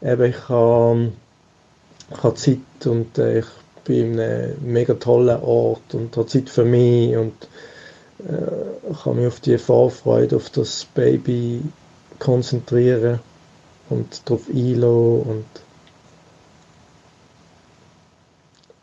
eben 0.01 0.24
ich 0.24 0.50
habe, 0.50 1.12
ich 2.12 2.24
habe 2.24 2.36
Zeit 2.36 2.58
und 2.86 3.17
äh, 3.17 3.39
ich 3.39 3.46
bin 3.86 4.13
in 4.13 4.20
einem 4.20 4.55
mega 4.62 4.93
tollen 4.93 5.41
Ort 5.41 5.93
und 5.93 6.15
habe 6.17 6.27
Zeit 6.27 6.50
für 6.50 6.65
mich 6.65 7.15
und 7.15 7.48
äh, 8.20 8.93
kann 9.03 9.15
mich 9.15 9.27
auf 9.27 9.39
die 9.39 9.58
Vorfreude 9.58 10.36
auf 10.36 10.50
das 10.50 10.86
Baby 10.86 11.62
konzentrieren 12.20 13.20
und 13.89 14.22
darauf 14.25 14.50
einlassen 14.50 15.22
und 15.22 15.46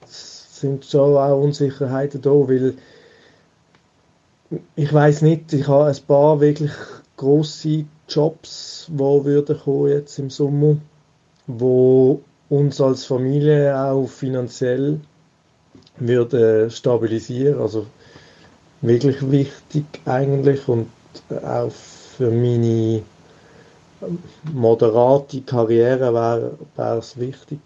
es 0.02 0.60
sind 0.60 0.84
schon 0.84 1.16
auch 1.16 1.42
Unsicherheiten 1.42 2.20
da, 2.20 2.30
weil 2.30 2.74
ich 4.76 4.92
weiß 4.92 5.22
nicht, 5.22 5.52
ich 5.52 5.68
habe 5.68 5.86
ein 5.86 5.96
paar 6.06 6.40
wirklich 6.40 6.72
große 7.16 7.84
Jobs, 8.08 8.86
wo 8.88 9.24
würden 9.24 9.58
kommen 9.58 9.90
jetzt 9.90 10.18
im 10.18 10.30
Sommer, 10.30 10.76
wo 11.46 12.20
uns 12.48 12.80
als 12.80 13.04
Familie 13.04 13.78
auch 13.78 14.08
finanziell 14.08 15.00
würde 15.98 16.70
stabilisieren, 16.70 17.60
also 17.60 17.86
wirklich 18.80 19.30
wichtig 19.30 19.84
eigentlich 20.06 20.66
und 20.66 20.88
auch 21.44 21.70
für 21.70 22.30
meine 22.30 23.02
moderate 24.52 25.42
Karriere 25.42 26.12
wäre 26.76 26.98
es 26.98 27.18
wichtig. 27.18 27.60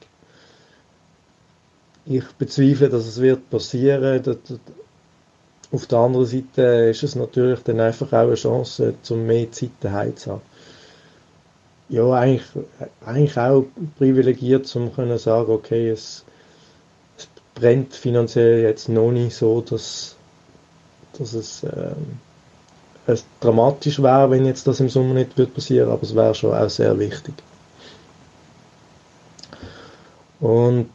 Ich 2.06 2.26
bezweifle, 2.32 2.90
dass 2.90 3.06
es 3.06 3.20
wird 3.20 3.48
passieren. 3.48 4.22
Auf 5.74 5.86
der 5.86 5.98
anderen 5.98 6.26
Seite 6.26 6.62
ist 6.90 7.02
es 7.02 7.16
natürlich 7.16 7.60
dann 7.64 7.80
einfach 7.80 8.12
auch 8.12 8.26
eine 8.26 8.34
Chance, 8.36 8.94
zum 9.02 9.26
mehr 9.26 9.50
Zeit 9.50 9.70
daheim 9.80 10.16
zu 10.16 10.32
haben. 10.32 10.42
Ja, 11.88 12.12
eigentlich, 12.12 12.46
eigentlich 13.04 13.36
auch 13.36 13.64
privilegiert, 13.98 14.74
um 14.76 14.94
zu 14.94 15.18
sagen, 15.18 15.50
okay, 15.50 15.90
es, 15.90 16.24
es 17.18 17.28
brennt 17.56 17.92
finanziell 17.92 18.62
jetzt 18.62 18.88
noch 18.88 19.10
nicht 19.10 19.34
so, 19.34 19.62
dass, 19.62 20.14
dass 21.18 21.32
es 21.34 21.64
ähm, 21.64 22.18
es 23.06 23.24
dramatisch 23.40 24.00
wäre, 24.00 24.30
wenn 24.30 24.46
jetzt 24.46 24.66
das 24.66 24.80
im 24.80 24.88
Sommer 24.88 25.14
nicht 25.14 25.36
wird 25.36 25.54
passieren, 25.54 25.90
aber 25.90 26.02
es 26.02 26.14
wäre 26.14 26.34
schon 26.34 26.54
auch 26.54 26.70
sehr 26.70 26.96
wichtig. 26.98 27.34
Und 30.40 30.88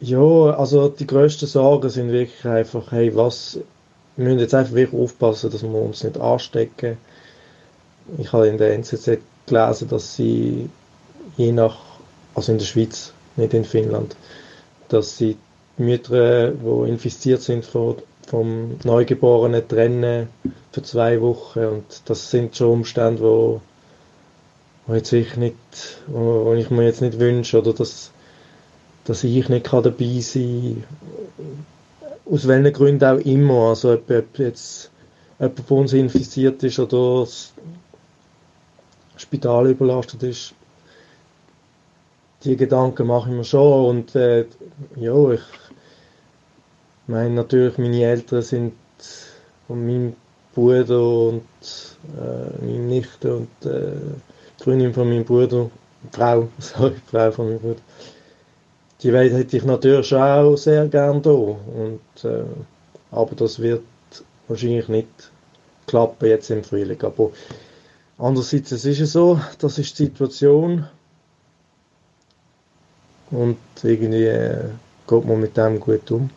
ja, 0.00 0.18
also 0.18 0.88
die 0.88 1.06
größten 1.06 1.48
Sorgen 1.48 1.88
sind 1.88 2.10
wirklich 2.10 2.44
einfach, 2.44 2.92
hey, 2.92 3.14
was, 3.14 3.58
wir 4.18 4.24
müssen 4.24 4.40
jetzt 4.40 4.54
einfach 4.54 4.74
wirklich 4.74 5.00
aufpassen, 5.00 5.50
dass 5.50 5.62
wir 5.62 5.70
uns 5.70 6.02
nicht 6.02 6.18
anstecken. 6.18 6.98
Ich 8.18 8.32
habe 8.32 8.48
in 8.48 8.58
der 8.58 8.74
NZZ 8.74 9.18
gelesen, 9.46 9.88
dass 9.88 10.16
sie 10.16 10.68
je 11.36 11.52
nach, 11.52 11.78
also 12.34 12.50
in 12.50 12.58
der 12.58 12.64
Schweiz, 12.64 13.12
nicht 13.36 13.54
in 13.54 13.64
Finnland, 13.64 14.16
dass 14.88 15.16
sie 15.16 15.36
Mütter, 15.76 16.50
die 16.50 16.88
infiziert 16.88 17.42
sind 17.42 17.64
vom 17.64 17.96
Neugeborenen 18.82 19.68
trennen 19.68 20.28
für 20.72 20.82
zwei 20.82 21.20
Wochen 21.20 21.64
und 21.64 21.84
das 22.06 22.32
sind 22.32 22.56
schon 22.56 22.72
Umstände, 22.72 23.22
wo, 23.22 23.60
wo 24.88 24.94
jetzt 24.94 25.12
ich 25.12 25.36
nicht, 25.36 25.54
wo, 26.08 26.46
wo 26.46 26.54
ich 26.54 26.70
mir 26.70 26.84
jetzt 26.84 27.02
nicht 27.02 27.20
wünsche 27.20 27.56
oder 27.56 27.72
dass, 27.72 28.10
dass 29.04 29.22
ich 29.22 29.48
nicht 29.48 29.66
kann 29.66 29.84
dabei 29.84 30.18
sein 30.18 30.82
aus 32.30 32.46
welchen 32.46 32.72
Gründen 32.72 33.04
auch 33.04 33.24
immer, 33.24 33.70
also 33.70 33.92
ob, 33.92 34.10
ob 34.10 34.38
jetzt 34.38 34.90
jemand 35.38 35.60
von 35.60 35.78
uns 35.78 35.92
infiziert 35.92 36.62
ist 36.62 36.78
oder 36.78 37.20
das 37.20 37.52
Spital 39.16 39.70
überlastet 39.70 40.22
ist. 40.22 40.54
Die 42.44 42.56
Gedanken 42.56 43.06
mache 43.06 43.30
ich 43.30 43.36
mir 43.36 43.44
schon 43.44 43.86
und 43.86 44.14
äh, 44.14 44.46
ja, 44.96 45.30
ich 45.32 45.40
meine 47.06 47.34
natürlich, 47.34 47.78
meine 47.78 48.02
Eltern 48.02 48.42
sind 48.42 48.74
und 49.66 49.86
mein 49.86 50.16
Bruder 50.54 51.00
und 51.00 51.42
äh, 52.16 52.64
meine 52.64 52.78
Nichte 52.78 53.36
und 53.36 53.66
äh, 53.66 53.92
die 54.58 54.62
Freundin 54.62 54.94
von 54.94 55.08
meinem 55.08 55.24
Bruder, 55.24 55.70
Frau, 56.12 56.48
sorry, 56.58 56.94
Frau 57.06 57.32
von 57.32 57.48
meinem 57.48 57.58
Bruder, 57.58 57.80
die 59.02 59.12
Welt 59.12 59.32
hätte 59.32 59.56
ich 59.56 59.64
natürlich 59.64 60.14
auch 60.14 60.56
sehr 60.56 60.86
gern 60.88 61.22
da. 61.22 61.30
Und, 61.30 62.00
äh, 62.24 62.44
aber 63.10 63.34
das 63.34 63.58
wird 63.58 63.82
wahrscheinlich 64.48 64.88
nicht 64.88 65.08
klappen 65.86 66.28
jetzt 66.28 66.50
im 66.50 66.64
Frühling. 66.64 67.02
Aber 67.02 67.30
andererseits, 68.18 68.72
es 68.72 68.84
ist 68.84 68.98
ja 68.98 69.06
so, 69.06 69.40
das 69.58 69.78
ist 69.78 69.98
die 69.98 70.04
Situation. 70.04 70.86
Und 73.30 73.58
irgendwie 73.82 74.24
äh, 74.24 74.70
geht 75.06 75.24
man 75.24 75.40
mit 75.40 75.56
dem 75.56 75.80
gut 75.80 76.10
um. 76.10 76.30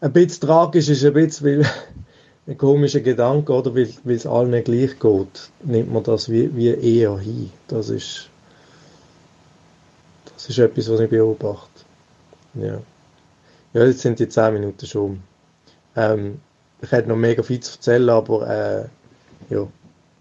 Ein 0.00 0.12
bisschen 0.12 0.46
tragisch 0.46 0.88
ist 0.90 1.04
ein 1.04 1.14
bisschen, 1.14 1.46
weil 1.46 1.66
ein 2.46 2.58
komischer 2.58 3.00
Gedanke, 3.00 3.52
oder? 3.52 3.74
Weil, 3.74 3.88
weil 4.04 4.16
es 4.16 4.26
allen 4.26 4.62
gleich 4.64 4.98
geht, 4.98 5.50
nimmt 5.62 5.92
man 5.92 6.02
das 6.02 6.28
wie, 6.28 6.54
wie 6.54 6.68
eher 6.68 7.18
hin. 7.18 7.50
Das 7.68 7.88
ist 7.88 8.28
das 10.44 10.50
ist 10.50 10.58
etwas, 10.58 10.90
was 10.90 11.00
ich 11.00 11.08
beobachte. 11.08 11.83
Ja. 12.54 12.80
Ja, 13.72 13.84
jetzt 13.84 14.00
sind 14.00 14.20
die 14.20 14.28
10 14.28 14.54
Minuten 14.54 14.86
schon. 14.86 15.22
Ähm, 15.96 16.40
ich 16.80 16.92
hätte 16.92 17.08
noch 17.08 17.16
mega 17.16 17.42
viel 17.42 17.60
zu 17.60 17.76
erzählen, 17.76 18.08
aber 18.10 18.48
äh, 18.48 19.54
ja. 19.54 19.66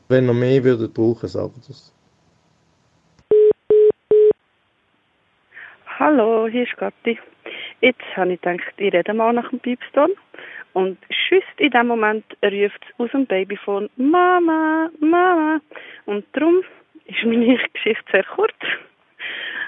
Wenn 0.09 0.25
noch 0.25 0.33
mehr 0.33 0.63
würdet 0.63 0.93
brauchen, 0.93 1.29
sagt 1.29 1.69
das. 1.69 1.93
Hallo, 5.99 6.47
hier 6.47 6.63
ist 6.63 6.75
Gatti. 6.77 7.19
Jetzt 7.81 8.01
habe 8.15 8.33
ich 8.33 8.41
gedacht, 8.41 8.73
ich 8.77 8.93
rede 8.93 9.13
mal 9.13 9.33
nach 9.33 9.49
dem 9.49 9.59
Piepston. 9.59 10.11
Und 10.73 10.97
schüsst 11.09 11.59
in 11.59 11.69
dem 11.69 11.87
Moment 11.87 12.25
ruft 12.43 12.81
es 12.81 12.99
aus 12.99 13.11
dem 13.11 13.27
Babyphone 13.27 13.89
Mama, 13.95 14.89
Mama. 14.99 15.61
Und 16.05 16.25
darum 16.33 16.63
ist 17.05 17.23
meine 17.23 17.57
Geschichte 17.73 18.03
sehr 18.11 18.23
kurz. 18.23 18.55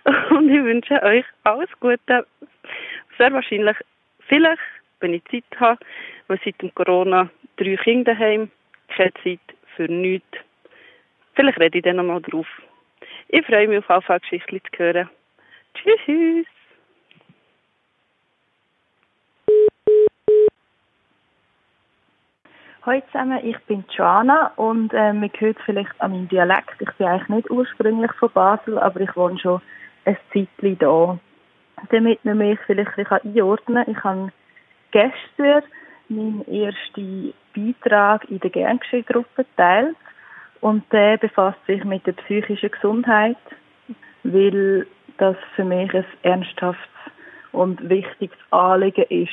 Und 0.30 0.50
ich 0.50 0.64
wünsche 0.64 1.02
euch 1.02 1.26
alles 1.44 1.70
Gute. 1.80 2.28
Sehr 3.18 3.34
wahrscheinlich, 3.34 3.78
vielleicht, 4.28 4.62
wenn 5.00 5.14
ich 5.14 5.24
Zeit 5.26 5.60
habe, 5.60 5.80
weil 6.28 6.40
seit 6.46 6.62
dem 6.62 6.74
Corona 6.76 7.30
drei 7.58 7.76
Kinder 7.78 8.14
daheim, 8.14 8.52
keine 8.90 9.14
Zeit 9.24 9.40
für 9.76 9.92
nichts. 9.92 10.38
Vielleicht 11.34 11.60
rede 11.60 11.78
ich 11.80 11.84
dann 11.84 11.96
nochmal 11.98 12.22
drauf. 12.22 12.48
Ich 13.30 13.46
freue 13.46 13.68
mich 13.68 13.90
auf 13.90 14.10
alle 14.10 14.20
Geschichten 14.20 14.60
zu 14.72 14.84
hören. 14.84 15.10
Tschüss. 15.74 16.46
Hallo 22.86 23.02
zusammen, 23.12 23.40
ich 23.44 23.58
bin 23.62 23.84
Joanna 23.90 24.52
und 24.58 24.94
äh, 24.94 25.12
man 25.12 25.32
hört 25.40 25.58
vielleicht 25.66 26.00
an 26.00 26.12
meinem 26.12 26.28
Dialekt. 26.28 26.80
Ich 26.80 26.92
bin 26.94 27.08
eigentlich 27.08 27.30
nicht 27.30 27.50
ursprünglich 27.50 28.12
von 28.12 28.30
Basel, 28.32 28.78
aber 28.78 29.02
ich 29.02 29.16
wohne 29.16 29.40
schon 29.40 29.60
ein 30.06 30.18
Zeitchen 30.32 30.78
da. 30.80 31.20
Damit 31.90 32.24
man 32.24 32.38
mich 32.38 32.60
vielleicht 32.66 32.98
ein 32.98 33.06
einordnen 33.08 33.94
kann, 33.96 34.32
ich 34.92 35.02
habe 35.02 35.12
gestern 35.36 35.64
meinen 36.10 36.48
ersten 36.48 37.34
Beitrag 37.56 38.30
in 38.30 38.40
der 38.40 38.50
Gerngeschehen-Gruppe 38.50 39.44
geteilt 39.44 39.96
und 40.62 40.84
der 40.92 41.18
befasst 41.18 41.64
sich 41.68 41.84
mit 41.84 42.06
der 42.08 42.14
psychischen 42.14 42.72
Gesundheit, 42.72 43.38
weil 44.24 44.88
das 45.18 45.36
für 45.56 45.64
mich 45.64 45.94
ein 45.94 46.06
ernsthaftes 46.24 46.90
und 47.52 47.90
wichtiges 47.90 48.38
Anliegen 48.52 49.06
ist. 49.10 49.30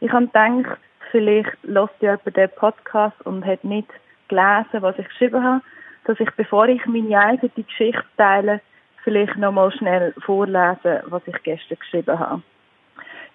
Ich 0.00 0.10
habe 0.12 0.26
gedacht, 0.26 0.78
vielleicht 1.10 1.56
lässt 1.62 1.94
ja 2.00 2.16
jemand 2.16 2.36
den 2.36 2.50
Podcast 2.56 3.20
und 3.24 3.44
hat 3.44 3.64
nicht 3.64 3.88
gelesen, 4.28 4.82
was 4.82 4.98
ich 4.98 5.08
geschrieben 5.08 5.42
habe, 5.42 5.62
dass 6.04 6.20
ich, 6.20 6.30
bevor 6.32 6.68
ich 6.68 6.84
meine 6.86 7.18
eigene 7.18 7.50
Geschichte 7.50 8.04
teile, 8.16 8.60
vielleicht 9.06 9.36
nochmal 9.36 9.70
schnell 9.70 10.12
vorlesen, 10.24 11.00
was 11.04 11.22
ich 11.26 11.40
gestern 11.44 11.78
geschrieben 11.78 12.18
habe. 12.18 12.42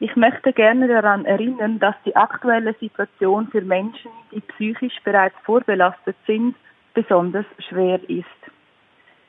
Ich 0.02 0.14
möchte 0.18 0.52
gerne 0.52 0.90
daran 0.90 1.24
erinnern, 1.24 1.80
dass 1.80 1.96
die 2.06 2.14
aktuelle 2.14 2.74
Situation 2.74 3.48
für 3.48 3.62
Menschen, 3.62 4.12
die 4.34 4.42
psychisch 4.42 5.00
bereits 5.06 5.36
vorbelastet 5.46 6.18
sind, 6.28 6.56
besonders 6.94 7.46
schwer 7.70 8.02
ist. 8.10 8.26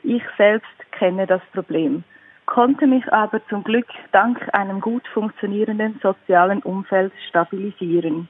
Ich 0.02 0.22
selbst 0.36 0.66
kenne 0.90 1.28
das 1.28 1.42
Problem, 1.52 2.02
konnte 2.46 2.88
mich 2.88 3.06
aber 3.12 3.40
zum 3.46 3.62
Glück 3.62 3.86
dank 4.10 4.40
einem 4.52 4.80
gut 4.80 5.06
funktionierenden 5.14 6.00
sozialen 6.02 6.60
Umfeld 6.64 7.12
stabilisieren. 7.28 8.28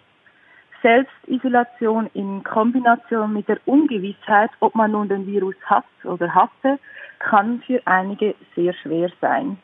Selbstisolation 0.82 2.10
in 2.14 2.42
Kombination 2.42 3.32
mit 3.32 3.48
der 3.48 3.58
Ungewissheit, 3.66 4.50
ob 4.60 4.74
man 4.74 4.92
nun 4.92 5.08
den 5.08 5.26
Virus 5.26 5.54
hat 5.64 5.84
oder 6.04 6.34
hatte, 6.34 6.78
kann 7.18 7.62
für 7.66 7.80
einige 7.84 8.34
sehr 8.54 8.74
schwer 8.74 9.10
sein. 9.20 9.58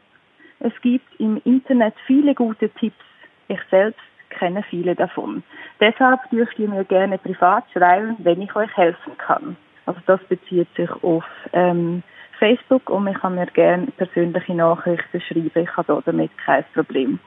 Es 0.61 0.73
gibt 0.81 1.09
im 1.21 1.41
Internet 1.45 1.95
viele 2.07 2.35
gute 2.35 2.69
Tipps. 2.71 3.05
Ich 3.49 3.61
selbst 3.71 4.01
kenne 4.31 4.63
viele 4.63 4.95
davon. 4.95 5.43
Deshalb 5.81 6.21
dürft 6.31 6.59
ihr 6.59 6.69
mir 6.69 6.85
gerne 6.85 7.19
privat 7.19 7.65
schreiben, 7.73 8.17
wenn 8.19 8.43
ich 8.43 8.55
euch 8.55 8.75
helfen 8.77 9.17
kann. 9.19 9.57
Also 9.87 10.01
das 10.07 10.21
bezieht 10.25 10.69
sich 10.75 10.91
auf 11.03 11.25
ähm, 11.53 12.03
Facebook 12.39 12.91
und 12.91 13.07
ich 13.07 13.19
kann 13.19 13.37
mir 13.37 13.47
gerne 13.47 13.87
persönliche 13.97 14.55
Nachrichten 14.55 15.21
schreiben. 15.21 15.51
Ich 15.55 15.77
habe 15.77 16.03
damit 16.05 16.31
kein 16.39 16.65
Problem. 16.75 17.19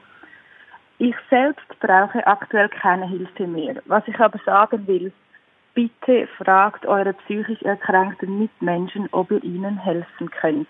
Ich 1.04 1.16
selbst 1.30 1.66
brauche 1.80 2.24
aktuell 2.28 2.68
keine 2.68 3.08
Hilfe 3.08 3.48
mehr. 3.48 3.74
Was 3.86 4.06
ich 4.06 4.20
aber 4.20 4.38
sagen 4.46 4.86
will, 4.86 5.10
bitte 5.74 6.28
fragt 6.38 6.86
eure 6.86 7.12
psychisch 7.12 7.60
erkrankten 7.62 8.38
Mitmenschen, 8.38 9.08
ob 9.10 9.32
ihr 9.32 9.42
ihnen 9.42 9.78
helfen 9.78 10.30
könnt. 10.30 10.68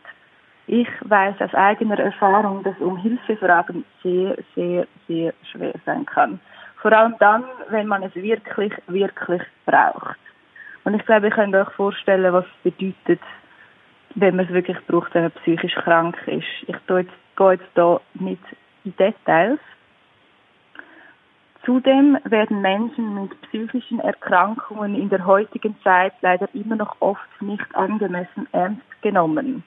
Ich 0.66 0.88
weiß 1.02 1.38
aus 1.38 1.52
eigener 1.52 1.98
Erfahrung, 1.98 2.62
dass 2.62 2.78
um 2.78 2.96
Hilfe 2.96 3.36
fragen 3.36 3.84
sehr, 4.02 4.38
sehr, 4.54 4.86
sehr 5.06 5.34
schwer 5.50 5.74
sein 5.84 6.06
kann. 6.06 6.40
Vor 6.80 6.92
allem 6.92 7.14
dann, 7.18 7.44
wenn 7.68 7.86
man 7.86 8.02
es 8.02 8.14
wirklich, 8.14 8.72
wirklich 8.86 9.42
braucht. 9.66 10.16
Und 10.84 10.94
ich 10.94 11.04
glaube, 11.04 11.26
ihr 11.26 11.32
könnt 11.34 11.54
euch 11.54 11.68
vorstellen, 11.72 12.32
was 12.32 12.46
es 12.46 12.72
bedeutet, 12.72 13.20
wenn 14.14 14.36
man 14.36 14.46
es 14.46 14.52
wirklich 14.54 14.78
braucht, 14.86 15.12
wenn 15.14 15.24
man 15.24 15.32
psychisch 15.42 15.74
krank 15.74 16.16
ist. 16.24 16.46
Ich 16.66 16.86
gehe 16.86 17.00
jetzt, 17.00 17.36
gehe 17.36 17.52
jetzt 17.52 17.68
hier 17.74 18.00
nicht 18.14 18.42
in 18.84 18.96
Details, 18.96 19.60
Zudem 21.64 22.18
werden 22.24 22.60
Menschen 22.60 23.14
mit 23.14 23.40
psychischen 23.42 24.00
Erkrankungen 24.00 24.96
in 24.96 25.08
der 25.10 25.24
heutigen 25.26 25.76
Zeit 25.84 26.12
leider 26.20 26.48
immer 26.54 26.74
noch 26.74 26.96
oft 27.00 27.40
nicht 27.40 27.74
angemessen 27.74 28.48
ernst 28.50 29.02
genommen. 29.02 29.62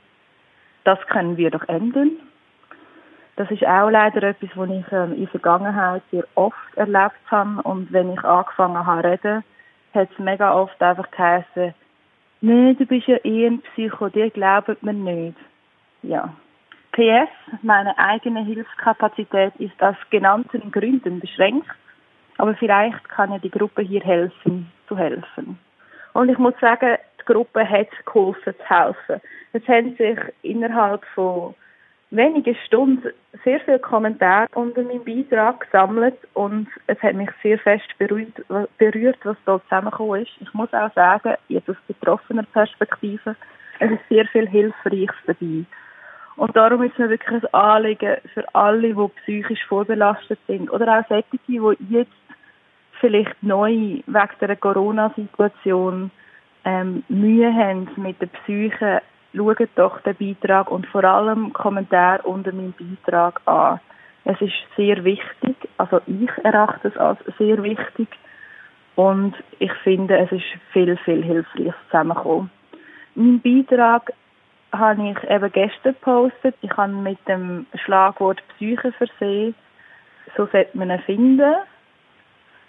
Das 0.84 1.00
können 1.08 1.38
wir 1.38 1.52
doch 1.52 1.68
ändern. 1.70 2.12
Das 3.38 3.50
ist 3.50 3.66
auch 3.66 3.90
leider 3.90 4.24
etwas, 4.24 4.50
was 4.56 4.70
ich 4.70 4.92
ähm, 4.92 5.14
in 5.14 5.22
der 5.22 5.28
Vergangenheit 5.30 6.04
sehr 6.12 6.26
oft 6.36 6.76
erlebt 6.76 7.20
habe. 7.28 7.62
Und 7.64 7.92
wenn 7.94 8.12
ich 8.12 8.24
angefangen 8.24 8.86
habe 8.86 9.02
zu 9.02 9.08
reden, 9.08 9.44
hat 9.94 10.10
es 10.12 10.20
mega 10.20 10.54
oft 10.54 10.82
einfach 10.82 11.10
geheißen, 11.12 11.74
nee, 12.42 12.74
du 12.74 12.86
bist 12.86 13.08
ja 13.08 13.18
eh 13.24 13.48
ein 13.48 13.62
Psycho, 13.62 14.10
dir 14.10 14.30
glaubt 14.30 14.84
man 14.84 15.04
nicht. 15.04 15.38
Ja. 16.02 16.34
PS, 16.92 17.30
meine 17.62 17.98
eigene 17.98 18.44
Hilfskapazität 18.44 19.54
ist 19.58 19.82
aus 19.82 19.96
genannten 20.10 20.72
Gründen 20.72 21.20
beschränkt 21.20 21.68
aber 22.38 22.56
vielleicht 22.56 23.08
kann 23.10 23.32
ja 23.32 23.40
die 23.40 23.52
Gruppe 23.52 23.82
hier 23.82 24.02
helfen, 24.02 24.72
zu 24.88 24.98
helfen. 24.98 25.60
Und 26.14 26.30
ich 26.30 26.38
muss 26.38 26.54
sagen, 26.60 26.98
die 27.20 27.26
Gruppe 27.26 27.68
hat 27.68 27.88
geholfen 28.06 28.54
zu 28.58 28.70
helfen. 28.70 29.22
Es 29.54 29.68
haben 29.68 29.96
sich 29.96 30.18
innerhalb 30.44 31.04
von 31.14 31.56
wenigen 32.12 32.56
Stunden 32.66 33.12
sehr 33.44 33.60
viele 33.62 33.80
Kommentare 33.80 34.48
unter 34.54 34.84
meinem 34.84 35.04
Beitrag 35.04 35.62
gesammelt 35.62 36.18
und 36.34 36.68
es 36.88 37.02
hat 37.02 37.16
mich 37.16 37.30
sehr 37.42 37.60
fest 37.60 37.88
berührt, 37.98 38.42
berührt 38.78 39.18
was 39.24 39.38
da 39.46 39.62
zusammengekommen 39.64 40.22
ist. 40.22 40.32
Ich 40.40 40.54
muss 40.54 40.74
auch 40.74 40.94
sagen, 40.94 41.36
jetzt 41.48 41.70
aus 41.70 41.76
betroffener 41.88 42.44
Perspektive, 42.44 43.36
es 43.80 43.92
ist 43.92 44.10
sehr 44.10 44.26
viel 44.28 44.48
Hilfreiches 44.48 45.16
dabei. 45.26 45.66
Und 46.38 46.56
darum 46.56 46.84
ist 46.84 46.98
mir 47.00 47.10
wirklich 47.10 47.44
ein 47.44 47.54
Anliegen 47.54 48.18
für 48.34 48.44
alle, 48.54 48.94
die 48.94 49.08
psychisch 49.22 49.66
vorbelastet 49.68 50.40
sind 50.48 50.70
oder 50.70 51.00
auch 51.00 51.08
solche, 51.08 51.40
die 51.48 51.62
jetzt 51.90 52.12
vielleicht 53.06 53.44
neu 53.44 54.02
wegen 54.08 54.40
der 54.42 54.56
Corona-Situation 54.56 56.10
ähm, 56.64 57.04
Mühe 57.08 57.54
haben 57.54 57.88
mit 57.98 58.20
der 58.20 58.26
Psyche, 58.28 59.04
schaut 59.36 59.70
doch 59.76 60.02
den 60.02 60.16
Beitrag 60.16 60.72
und 60.72 60.88
vor 60.88 61.04
allem 61.04 61.54
Kommentar 61.54 62.26
unter 62.26 62.52
meinem 62.52 62.74
Beitrag 62.74 63.40
an. 63.46 63.80
Es 64.24 64.42
ist 64.42 64.56
sehr 64.76 65.04
wichtig, 65.04 65.56
also 65.78 66.02
ich 66.08 66.32
erachte 66.44 66.88
es 66.88 66.98
als 66.98 67.20
sehr 67.38 67.62
wichtig 67.62 68.08
und 68.96 69.36
ich 69.60 69.74
finde, 69.84 70.18
es 70.18 70.32
ist 70.32 70.46
viel, 70.74 70.98
viel 70.98 71.24
hilfreich 71.24 71.74
zusammengekommen. 71.86 72.50
Mein 73.14 73.40
Beitrag 73.40 74.12
habe 74.72 75.10
ich 75.10 75.30
eben 75.30 75.52
gestern 75.52 75.94
gepostet. 75.94 76.56
Ich 76.62 76.72
habe 76.76 76.92
mit 76.92 77.20
dem 77.28 77.68
Schlagwort 77.86 78.42
Psyche 78.56 78.92
versehen. 78.94 79.54
So 80.36 80.48
sollte 80.48 80.76
man 80.76 80.90
ihn 80.90 81.00
finden. 81.02 81.54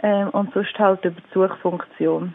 Ähm, 0.02 0.28
und 0.30 0.52
sonst 0.52 0.78
halt 0.78 1.04
über 1.04 1.20
die 1.20 1.32
Suchfunktion. 1.32 2.35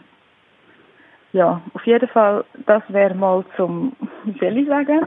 Ja, 1.32 1.62
auf 1.72 1.86
jeden 1.86 2.08
Fall, 2.08 2.44
das 2.66 2.82
wäre 2.88 3.14
mal 3.14 3.44
zum, 3.56 3.96
wie 4.24 4.38
soll 4.38 4.58
ich 4.58 4.68
sagen, 4.68 5.06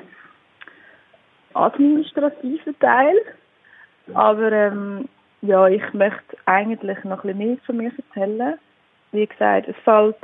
administrativen 1.53 2.79
Teil. 2.79 3.15
Aber 4.13 4.51
ähm, 4.51 5.07
ja, 5.41 5.67
ich 5.67 5.93
möchte 5.93 6.37
eigentlich 6.45 7.03
noch 7.03 7.23
ein 7.23 7.37
bisschen 7.37 7.37
mehr 7.37 7.57
von 7.65 7.77
mir 7.77 7.91
erzählen. 7.97 8.59
Wie 9.11 9.25
gesagt, 9.25 9.67
es 9.67 9.75
fällt 9.83 10.17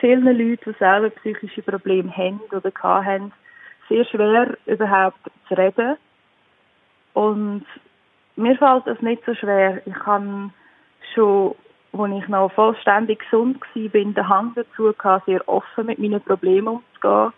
vielen 0.00 0.24
Leuten, 0.24 0.72
die 0.72 0.78
selber 0.78 1.10
psychische 1.10 1.62
Probleme 1.62 2.14
haben 2.16 2.40
oder 2.50 2.72
hatten, 2.82 3.32
sehr 3.88 4.04
schwer, 4.04 4.56
überhaupt 4.66 5.18
zu 5.48 5.54
reden. 5.54 5.96
Und 7.14 7.64
mir 8.36 8.56
fällt 8.56 8.86
es 8.86 9.00
nicht 9.00 9.24
so 9.24 9.34
schwer. 9.34 9.80
Ich 9.86 10.06
habe 10.06 10.50
schon, 11.16 11.54
als 11.92 12.22
ich 12.22 12.28
noch 12.28 12.52
vollständig 12.52 13.18
gesund 13.20 13.60
war, 13.74 13.88
den 13.88 14.28
Hang 14.28 14.52
dazu 14.54 14.92
gehabt, 14.92 15.26
sehr 15.26 15.46
offen 15.48 15.86
mit 15.86 15.98
meinen 15.98 16.20
Problemen 16.20 16.68
umzugehen. 16.68 17.32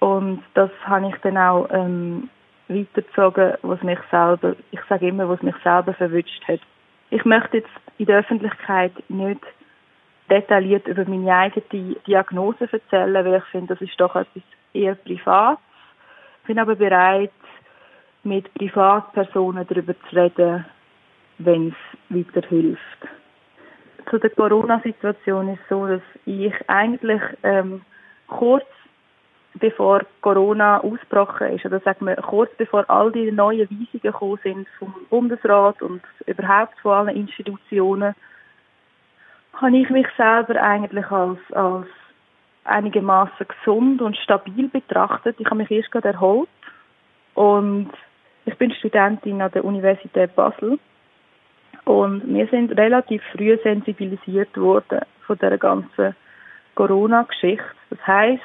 Und 0.00 0.42
das 0.54 0.70
habe 0.84 1.08
ich 1.08 1.16
dann 1.22 1.38
auch 1.38 1.68
ähm, 1.70 2.28
weitergezogen, 2.68 3.54
was 3.62 3.82
mich 3.82 3.98
selber, 4.10 4.56
ich 4.70 4.80
sage 4.88 5.08
immer, 5.08 5.28
was 5.28 5.42
mich 5.42 5.54
selber 5.62 5.94
verwünscht 5.94 6.42
hat. 6.48 6.60
Ich 7.10 7.24
möchte 7.24 7.58
jetzt 7.58 7.70
in 7.98 8.06
der 8.06 8.18
Öffentlichkeit 8.18 8.92
nicht 9.08 9.42
detailliert 10.30 10.88
über 10.88 11.04
meine 11.04 11.34
eigene 11.34 11.96
Diagnose 12.06 12.68
erzählen, 12.72 13.14
weil 13.14 13.34
ich 13.34 13.44
finde, 13.44 13.74
das 13.74 13.82
ist 13.82 14.00
doch 14.00 14.16
etwas 14.16 14.42
eher 14.72 14.94
privat. 14.94 15.58
Ich 16.40 16.46
bin 16.48 16.58
aber 16.58 16.74
bereit, 16.74 17.30
mit 18.24 18.52
Privatpersonen 18.54 19.66
darüber 19.68 19.94
zu 20.08 20.16
reden, 20.16 20.64
wenn 21.44 21.68
es 21.68 21.98
weiterhilft. 22.08 22.80
Zu 24.10 24.18
der 24.18 24.30
Corona-Situation 24.30 25.48
ist 25.48 25.60
es 25.60 25.68
so, 25.68 25.86
dass 25.86 26.02
ich 26.26 26.52
eigentlich 26.68 27.22
ähm, 27.42 27.82
kurz 28.26 28.64
bevor 29.54 30.00
Corona 30.22 30.80
ausgebrochen 30.80 31.48
ist, 31.48 31.66
oder 31.66 31.80
sagen 31.80 32.06
wir 32.06 32.16
kurz 32.16 32.50
bevor 32.56 32.88
all 32.88 33.12
die 33.12 33.30
neuen 33.30 33.68
Weisungen 33.70 34.00
gekommen 34.02 34.40
sind 34.42 34.68
vom 34.78 34.94
Bundesrat 35.10 35.82
und 35.82 36.02
überhaupt 36.26 36.78
von 36.80 36.92
allen 36.92 37.16
Institutionen, 37.16 38.14
habe 39.54 39.76
ich 39.76 39.90
mich 39.90 40.06
selber 40.16 40.60
eigentlich 40.60 41.10
als, 41.10 41.38
als 41.52 41.86
einigermaßen 42.64 43.46
gesund 43.46 44.00
und 44.00 44.16
stabil 44.16 44.68
betrachtet. 44.68 45.36
Ich 45.38 45.46
habe 45.46 45.56
mich 45.56 45.70
erst 45.70 45.90
gerade 45.90 46.08
erholt 46.08 46.48
und 47.34 47.90
ich 48.46 48.56
bin 48.56 48.72
Studentin 48.72 49.42
an 49.42 49.52
der 49.52 49.64
Universität 49.64 50.34
Basel 50.34 50.78
und 51.84 52.22
wir 52.32 52.46
sind 52.48 52.76
relativ 52.78 53.22
früh 53.32 53.58
sensibilisiert 53.62 54.56
worden 54.56 55.00
von 55.26 55.38
der 55.38 55.58
ganzen 55.58 56.14
Corona-Geschichte. 56.74 57.64
Das 57.90 58.06
heißt, 58.06 58.42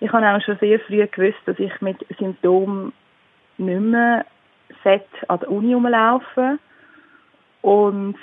ich 0.00 0.12
habe 0.12 0.26
auch 0.28 0.42
schon 0.42 0.58
sehr 0.58 0.80
früh 0.80 1.06
gewusst, 1.06 1.40
dass 1.46 1.58
ich 1.58 1.80
mit 1.80 1.98
Symptomen 2.18 2.92
nicht 3.58 3.80
mehr 3.80 4.26
an 4.84 5.38
der 5.40 5.50
Uni 5.50 5.74
rumlaufen 5.74 6.58
und 7.62 8.16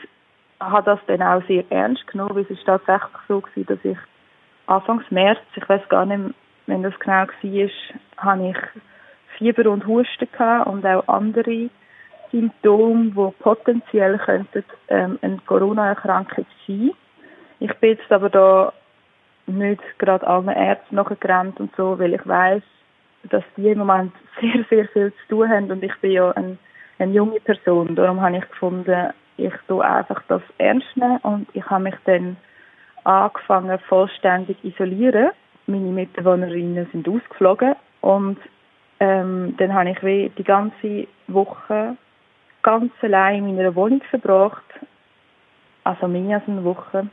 habe 0.60 0.84
das 0.84 1.00
dann 1.08 1.22
auch 1.22 1.46
sehr 1.48 1.64
ernst 1.70 2.06
genommen, 2.08 2.36
weil 2.36 2.44
es 2.44 2.50
ist 2.50 2.66
tatsächlich 2.66 3.12
so 3.28 3.40
gewesen, 3.40 3.66
dass 3.68 3.86
ich 3.86 3.98
Anfangs 4.68 5.10
März, 5.10 5.40
ich 5.56 5.68
weiß 5.68 5.88
gar 5.90 6.06
nicht, 6.06 6.36
wenn 6.68 6.84
das 6.84 7.00
genau 7.00 7.26
war, 7.26 7.70
habe 8.18 8.50
ich 8.50 8.58
Fieber 9.38 9.72
und 9.72 9.88
Husten 9.88 10.28
gehabt 10.32 10.68
und 10.68 10.86
auch 10.86 11.08
andere 11.08 11.70
Symptome, 12.32 13.12
die 13.12 13.44
potenziell 13.44 14.18
könnten, 14.18 14.64
ähm, 14.88 15.20
eine 15.22 15.40
Corona-Erkrankung 15.46 16.46
sein. 16.68 16.92
Ich 17.60 17.74
bin 17.76 17.92
jetzt 17.92 18.12
aber 18.12 18.30
da 18.30 18.74
nicht 19.48 19.82
gerade 19.98 20.26
allen 20.26 20.48
Ärzten 20.48 20.96
nachgerannt 20.96 21.60
und 21.60 21.76
so, 21.76 21.98
weil 22.00 22.14
ich 22.14 22.28
weiß, 22.28 22.62
dass 23.30 23.44
die 23.58 23.70
im 23.70 23.80
Moment 23.80 24.14
sehr, 24.42 24.64
sehr 24.70 24.88
viel 24.90 25.14
zu 25.14 25.36
tun 25.36 25.50
haben 25.50 25.72
und 25.72 25.84
ich 25.84 25.96
bin 25.98 26.12
ja 26.12 26.32
ein, 26.32 26.58
eine 27.00 27.14
junge 27.14 27.40
Person. 27.40 27.96
Darum 27.96 28.22
habe 28.22 28.38
ich 28.38 28.50
gefunden, 28.50 29.10
ich 29.38 29.54
tue 29.68 29.84
einfach 29.84 30.22
das 30.28 30.42
ernst 30.58 30.96
nehmen 30.96 31.18
und 31.24 31.48
ich 31.54 31.66
habe 31.70 31.84
mich 31.84 31.96
dann 32.06 32.38
angefangen 33.04 33.80
vollständig 33.88 34.58
isolieren. 34.64 35.32
Meine 35.68 35.92
Mitbewohnerinnen 35.92 36.88
sind 36.92 37.08
ausgeflogen 37.08 37.76
und 38.02 38.38
ähm, 39.00 39.56
dann 39.58 39.74
habe 39.74 39.92
ich 39.92 40.34
die 40.36 40.44
ganze 40.44 41.08
Woche 41.28 41.96
ganz 42.64 42.92
allein 43.02 43.48
in 43.48 43.56
meiner 43.56 43.76
Wohnung 43.76 44.02
verbracht, 44.10 44.64
also 45.84 46.08
mehr 46.08 46.38
als 46.38 46.48
eine 46.48 46.64
Woche. 46.64 47.08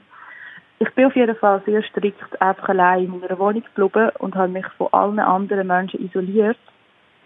Ich 0.79 0.91
bin 0.91 1.07
auf 1.07 1.17
jeden 1.17 1.37
Fall 1.37 1.63
sehr 1.65 1.83
strikt 1.83 2.41
einfach 2.41 2.69
allein 2.69 3.05
in 3.05 3.21
meiner 3.21 3.39
Wohnung 3.39 3.63
geblieben 3.63 4.11
und 4.19 4.35
habe 4.35 4.49
mich 4.53 4.67
von 4.77 4.89
allen 4.93 5.19
anderen 5.19 5.67
Menschen 5.67 6.05
isoliert. 6.05 6.59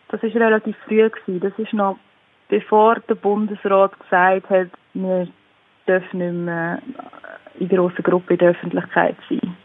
Das 0.08 0.22
ist 0.22 0.36
relativ 0.36 0.76
früh 0.86 1.08
gewesen. 1.08 1.40
Das 1.40 1.58
ist 1.58 1.72
noch 1.72 1.96
bevor 2.50 2.96
der 3.08 3.14
Bundesrat 3.14 3.98
gesagt 3.98 4.50
hat, 4.50 4.68
wir 4.92 5.28
dürfen 5.86 6.18
nicht 6.18 6.32
mehr 6.32 6.82
in 7.58 7.68
grossen 7.68 8.02
Gruppen 8.02 8.32
in 8.32 8.38
der 8.38 8.50
Öffentlichkeit 8.50 9.16
sein. 9.28 9.56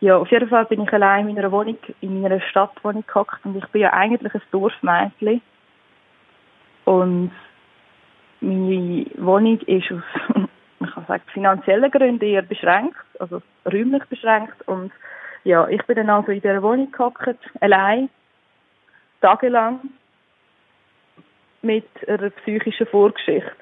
Ja, 0.00 0.16
auf 0.16 0.30
jeden 0.30 0.48
Fall 0.48 0.64
bin 0.66 0.82
ich 0.82 0.92
allein 0.92 1.28
in 1.28 1.34
meiner 1.34 1.52
Wohnung, 1.52 1.78
in 2.00 2.20
meiner 2.20 2.40
Stadtwohnung 2.40 3.04
gehockt 3.06 3.44
und 3.44 3.56
ich 3.56 3.66
bin 3.68 3.82
ja 3.82 3.92
eigentlich 3.92 4.34
ein 4.34 4.42
Dorfmädchen. 4.50 5.40
Und 6.84 7.30
Wohnung 9.24 9.60
ist 9.60 9.90
aus, 9.92 10.02
ich 10.80 10.90
kann 10.94 11.06
sagen, 11.06 11.22
finanziellen 11.32 11.90
Gründen 11.90 12.24
eher 12.24 12.42
beschränkt, 12.42 12.96
also 13.18 13.42
räumlich 13.66 14.04
beschränkt. 14.04 14.66
Und 14.66 14.92
ja, 15.44 15.66
ich 15.68 15.82
bin 15.84 15.96
dann 15.96 16.10
also 16.10 16.32
in 16.32 16.40
dieser 16.40 16.62
Wohnung 16.62 16.90
gehockt, 16.90 17.38
allein, 17.60 18.08
tagelang, 19.20 19.80
mit 21.62 21.86
einer 22.08 22.30
psychischen 22.30 22.86
Vorgeschichte. 22.86 23.52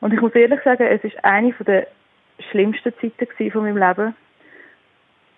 Und 0.00 0.12
ich 0.12 0.20
muss 0.20 0.34
ehrlich 0.34 0.60
sagen, 0.62 0.86
es 0.86 1.04
ist 1.04 1.22
eine 1.24 1.52
der 1.60 1.86
schlimmsten 2.50 2.92
Zeiten 3.00 3.50
von 3.50 3.62
meinem 3.62 3.76
Leben. 3.76 4.16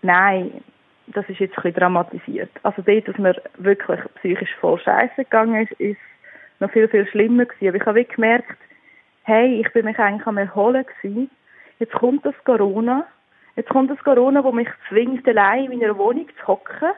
Nein, 0.03 0.63
das 1.09 1.29
ist 1.29 1.41
jetzt 1.41 1.57
ein 1.59 1.63
bisschen 1.63 1.81
dramatisiert. 1.81 2.51
Also 2.63 2.83
dort, 2.83 3.09
dass 3.09 3.19
mir 3.19 3.35
wirklich 3.59 4.01
psychisch 4.17 4.55
voll 4.61 4.81
scheiße 4.81 5.17
gegangen 5.25 5.67
ist, 5.67 5.73
ist 5.81 6.01
noch 6.61 6.71
viel, 6.71 6.89
viel 6.89 7.07
schlimmer 7.09 7.45
gewesen. 7.45 7.69
Aber 7.69 7.77
ich 7.77 7.87
habe 7.87 7.97
wirklich 7.97 8.17
gemerkt, 8.17 8.57
hey, 9.25 9.61
ich 9.61 9.73
bin 9.73 9.87
mich 9.87 9.99
eigentlich 9.99 10.27
am 10.27 10.37
Erholen 10.37 10.85
gewesen. 10.85 11.31
Jetzt 11.79 11.93
kommt 11.95 12.25
das 12.25 12.35
Corona. 12.45 13.07
Jetzt 13.57 13.71
kommt 13.71 13.91
das 13.91 13.99
Corona, 14.05 14.45
wo 14.45 14.53
mich 14.53 14.69
zwingt, 14.89 15.27
allein 15.27 15.71
in 15.71 15.79
meiner 15.79 15.97
Wohnung 15.97 16.29
zu 16.41 16.47
hocken, 16.47 16.93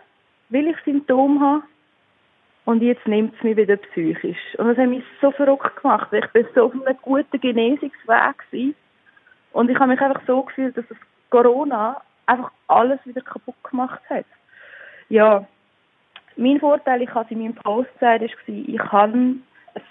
weil 0.48 0.68
ich 0.68 0.76
Symptome 0.84 1.40
habe. 1.40 1.62
Und 2.64 2.82
jetzt 2.82 3.06
nimmt 3.06 3.34
es 3.36 3.44
mich 3.44 3.56
wieder 3.56 3.76
psychisch. 3.76 4.56
Und 4.58 4.68
das 4.68 4.76
hat 4.76 4.88
mich 4.88 5.04
so 5.20 5.30
verrückt 5.30 5.80
gemacht. 5.80 6.12
Ich 6.12 6.26
bin 6.32 6.46
so 6.54 6.64
auf 6.64 6.72
einem 6.72 6.96
guten 7.00 7.40
Genesungsweg 7.40 8.38
gewesen. 8.50 8.74
Und 9.52 9.70
ich 9.70 9.78
habe 9.78 9.92
mich 9.92 10.00
einfach 10.00 10.20
so 10.26 10.42
gefühlt, 10.42 10.76
dass 10.76 10.86
das 10.88 10.98
Corona 11.30 12.02
einfach 12.26 12.50
alles 12.66 12.98
wieder 13.04 13.20
kaputt 13.20 13.54
gemacht 13.62 14.00
hat. 14.10 14.26
Ja, 15.08 15.46
mein 16.34 16.58
Vorteil, 16.58 17.02
ich 17.02 17.14
habe 17.14 17.32
in 17.32 17.42
meinem 17.42 17.54
Post 17.54 17.92
gesagt, 17.94 18.22
war, 18.22 18.30
ich 18.48 18.80
habe 18.80 19.12
ein 19.12 19.42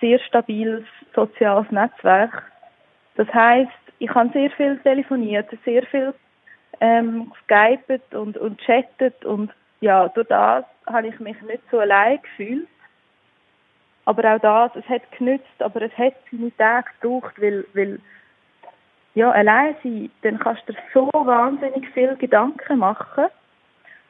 sehr 0.02 0.20
stabiles 0.20 0.84
soziales 1.16 1.70
Netzwerk. 1.72 2.44
Das 3.16 3.28
heißt, 3.34 3.72
ich 4.00 4.10
habe 4.14 4.30
sehr 4.34 4.52
viel 4.52 4.78
telefoniert, 4.80 5.50
sehr 5.64 5.84
viel 5.84 6.14
ähm, 6.82 7.32
skypet 7.44 8.14
und, 8.14 8.38
und 8.38 8.60
chattet 8.60 9.24
und 9.26 9.52
ja, 9.82 10.08
durch 10.10 10.28
das 10.28 10.66
habe 10.88 11.08
ich 11.08 11.20
mich 11.20 11.40
nicht 11.42 11.64
so 11.72 11.80
allein 11.80 12.22
gefühlt. 12.22 12.68
Aber 14.06 14.36
auch 14.36 14.40
das, 14.40 14.76
es 14.76 14.90
hat 14.90 15.02
genützt, 15.18 15.60
aber 15.60 15.82
es 15.82 15.98
hat 15.98 16.14
seine 16.32 16.56
Tage 16.58 16.88
gebraucht, 17.02 17.42
weil, 17.42 17.66
weil 17.74 18.00
ja, 19.16 19.32
allein 19.32 19.76
sein, 19.82 20.12
dann 20.22 20.38
kannst 20.40 20.64
du 20.68 20.74
dir 20.74 20.80
so 20.94 21.10
wahnsinnig 21.14 21.90
viel 21.92 22.16
Gedanken 22.18 22.80
machen. 22.80 23.26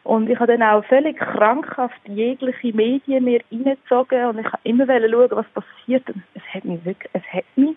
Und 0.06 0.30
ich 0.30 0.40
habe 0.40 0.56
dann 0.56 0.62
auch 0.62 0.86
völlig 0.86 1.18
krankhaft 1.18 2.00
jegliche 2.06 2.72
Medien 2.76 3.24
mir 3.24 3.42
reingezogen 3.52 4.26
und 4.26 4.38
ich 4.38 4.46
habe 4.46 4.60
immer 4.64 4.86
schauen, 4.86 5.32
was 5.32 5.48
passiert. 5.48 6.08
Und 6.12 6.22
es 6.36 6.44
hat 6.54 6.64
mich 6.64 6.86
wirklich, 6.86 7.12
es 7.14 7.24
hat 7.34 7.44
mich 7.56 7.76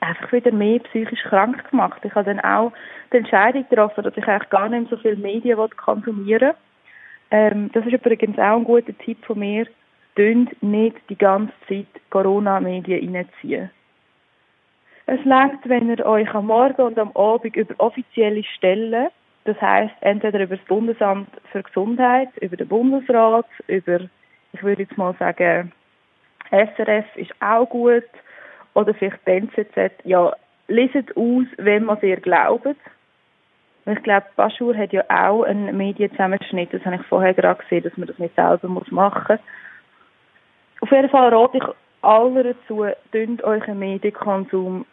einfach 0.00 0.32
wieder 0.32 0.52
mehr 0.52 0.80
psychisch 0.80 1.22
krank 1.22 1.70
gemacht. 1.70 2.02
Ich 2.04 2.14
habe 2.14 2.26
dann 2.26 2.40
auch 2.40 2.72
die 3.10 3.16
Entscheidung 3.16 3.64
getroffen, 3.70 4.04
dass 4.04 4.14
ich 4.18 4.28
eigentlich 4.28 4.50
gar 4.50 4.68
nicht 4.68 4.82
mehr 4.82 4.90
so 4.90 4.96
viel 4.98 5.16
Medien 5.16 5.58
konsumieren 5.78 6.48
will. 6.48 6.54
Ähm, 7.30 7.70
das 7.72 7.86
ist 7.86 7.94
übrigens 7.94 8.38
auch 8.38 8.58
ein 8.58 8.64
guter 8.64 8.96
Tipp 8.98 9.24
von 9.24 9.38
mir. 9.38 9.66
dünnt 10.18 10.62
nicht 10.62 10.96
die 11.08 11.16
ganze 11.16 11.54
Zeit 11.66 11.86
Corona-Medien 12.10 13.16
reinziehen. 13.16 13.70
Es 15.06 15.24
langt, 15.24 15.66
wenn 15.68 15.88
ihr 15.88 16.04
euch 16.04 16.34
am 16.34 16.48
Morgen 16.48 16.82
und 16.82 16.98
am 16.98 17.12
Abend 17.16 17.56
über 17.56 17.74
offizielle 17.78 18.44
Stellen, 18.44 19.08
das 19.46 19.60
heißt 19.60 19.94
entweder 20.00 20.40
über 20.40 20.56
das 20.56 20.66
Bundesamt 20.66 21.28
für 21.52 21.62
Gesundheit, 21.62 22.28
über 22.40 22.56
den 22.56 22.68
Bundesrat, 22.68 23.46
über, 23.66 24.00
ich 24.52 24.62
würde 24.62 24.82
jetzt 24.82 24.98
mal 24.98 25.14
sagen, 25.18 25.72
SRF 26.50 27.04
ist 27.16 27.32
auch 27.40 27.66
gut, 27.66 28.04
oder 28.74 28.92
vielleicht 28.94 29.26
die 29.26 29.30
NZZ, 29.30 30.04
ja, 30.04 30.32
leset 30.68 31.16
aus, 31.16 31.46
wenn 31.56 31.84
man 31.84 31.98
ihr 32.02 32.20
glaubt. 32.20 32.76
Ich 33.86 34.02
glaube, 34.02 34.26
Baschur 34.36 34.76
hat 34.76 34.92
ja 34.92 35.04
auch 35.08 35.44
einen 35.44 35.76
Medienzusammenschnitt, 35.76 36.74
das 36.74 36.84
habe 36.84 36.96
ich 36.96 37.06
vorher 37.06 37.34
gerade 37.34 37.62
gesehen, 37.62 37.84
dass 37.84 37.96
man 37.96 38.08
das 38.08 38.18
nicht 38.18 38.34
selber 38.34 38.68
muss 38.68 38.90
machen 38.90 39.36
muss. 39.36 39.40
Auf 40.80 40.90
jeden 40.90 41.08
Fall 41.08 41.32
rate 41.32 41.56
ich 41.58 41.64
allen 42.02 42.34
dazu, 42.34 42.86
dünnt 43.14 43.42
euren 43.44 43.78
Medienkonsum 43.78 44.84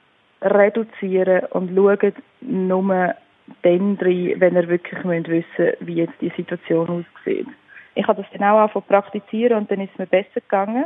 reduzieren 0.41 1.45
und 1.51 1.75
schaut 1.75 2.13
nur 2.41 3.15
dann 3.61 3.97
rein, 4.01 4.33
wenn 4.37 4.55
ihr 4.55 4.67
wirklich 4.67 5.03
müsst 5.03 5.27
wissen 5.27 5.73
wie 5.81 5.95
jetzt 5.95 6.19
die 6.21 6.31
Situation 6.35 7.05
aussieht. 7.19 7.47
Ich 7.95 8.07
habe 8.07 8.21
das 8.21 8.31
dann 8.31 8.47
auch 8.47 8.59
angefangen 8.59 8.85
praktizieren 8.87 9.57
und 9.57 9.71
dann 9.71 9.81
ist 9.81 9.91
es 9.93 9.99
mir 9.99 10.07
besser 10.07 10.41
gegangen. 10.41 10.85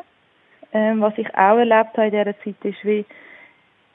Ähm, 0.73 1.01
was 1.01 1.17
ich 1.17 1.33
auch 1.35 1.57
erlebt 1.57 1.97
habe 1.97 2.07
in 2.07 2.11
dieser 2.11 2.39
Zeit 2.39 2.55
ist, 2.63 2.83
wie, 2.83 3.05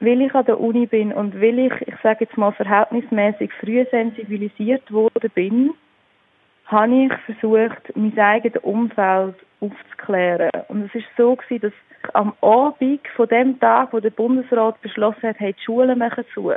weil 0.00 0.22
ich 0.22 0.34
an 0.34 0.46
der 0.46 0.58
Uni 0.58 0.86
bin 0.86 1.12
und 1.12 1.40
weil 1.40 1.58
ich, 1.58 1.72
ich 1.86 1.94
sage 2.02 2.24
jetzt 2.24 2.36
mal, 2.36 2.52
verhältnismäßig 2.52 3.52
früh 3.60 3.84
sensibilisiert 3.90 4.90
worden 4.90 5.30
bin, 5.34 5.74
habe 6.66 7.04
ich 7.04 7.12
versucht, 7.26 7.94
mein 7.94 8.18
eigenes 8.18 8.62
Umfeld 8.62 9.34
aufzuklären. 9.60 10.50
Und 10.68 10.86
es 10.86 10.94
ist 10.94 11.08
so 11.16 11.36
gewesen, 11.36 11.60
dass 11.62 12.14
am 12.14 12.32
Abend 12.40 13.06
von 13.14 13.28
dem 13.28 13.60
Tag, 13.60 13.92
wo 13.92 14.00
der 14.00 14.10
Bundesrat 14.10 14.80
beschlossen 14.80 15.28
hat, 15.28 15.38
hey, 15.38 15.52
die 15.52 15.62
Schulen 15.62 15.98
machen 15.98 16.24
zu, 16.32 16.52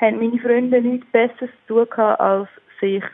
haben 0.00 0.18
meine 0.18 0.38
Freunde 0.38 0.80
nichts 0.80 1.06
Besseres 1.10 1.50
zu 1.66 1.84
tun 1.84 2.00
als 2.00 2.48
sich 2.80 3.04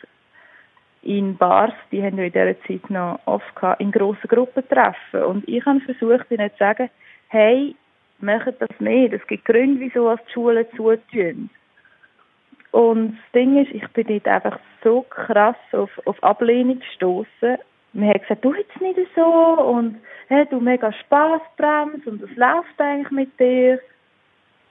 in 1.02 1.36
Bars, 1.36 1.72
die 1.92 2.02
haben 2.02 2.16
wir 2.16 2.26
in 2.26 2.32
dieser 2.32 2.60
Zeit 2.62 2.90
noch 2.90 3.20
oft 3.26 3.54
gehabt, 3.54 3.80
in 3.80 3.92
grossen 3.92 4.28
Gruppen 4.28 4.68
treffen. 4.68 5.22
Und 5.24 5.48
ich 5.48 5.64
habe 5.64 5.80
versucht, 5.80 6.30
ihnen 6.30 6.50
zu 6.50 6.56
sagen, 6.58 6.90
hey, 7.28 7.76
macht 8.18 8.54
das 8.60 8.80
nicht. 8.80 9.12
Es 9.12 9.26
gibt 9.26 9.44
Gründe, 9.44 9.80
wieso 9.80 10.14
die 10.14 10.32
Schulen 10.32 10.66
zutun. 10.76 11.50
Und 12.72 13.12
das 13.12 13.32
Ding 13.32 13.62
ist, 13.62 13.72
ich 13.72 13.86
bin 13.92 14.06
dort 14.06 14.26
einfach 14.26 14.58
so 14.82 15.02
krass 15.02 15.56
auf, 15.72 15.90
auf 16.06 16.22
Ablehnung 16.22 16.80
gestoßen. 16.80 17.56
Man 17.92 18.08
hat 18.08 18.22
gesagt, 18.22 18.44
du 18.44 18.52
jetzt 18.54 18.80
nicht 18.80 18.98
so 19.14 19.24
und 19.24 19.96
hey, 20.28 20.44
du 20.50 20.60
mega 20.60 20.92
Spaß 20.92 21.40
bremst 21.56 22.06
und 22.06 22.22
es 22.22 22.36
läuft 22.36 22.78
eigentlich 22.78 23.10
mit 23.10 23.40
dir. 23.40 23.80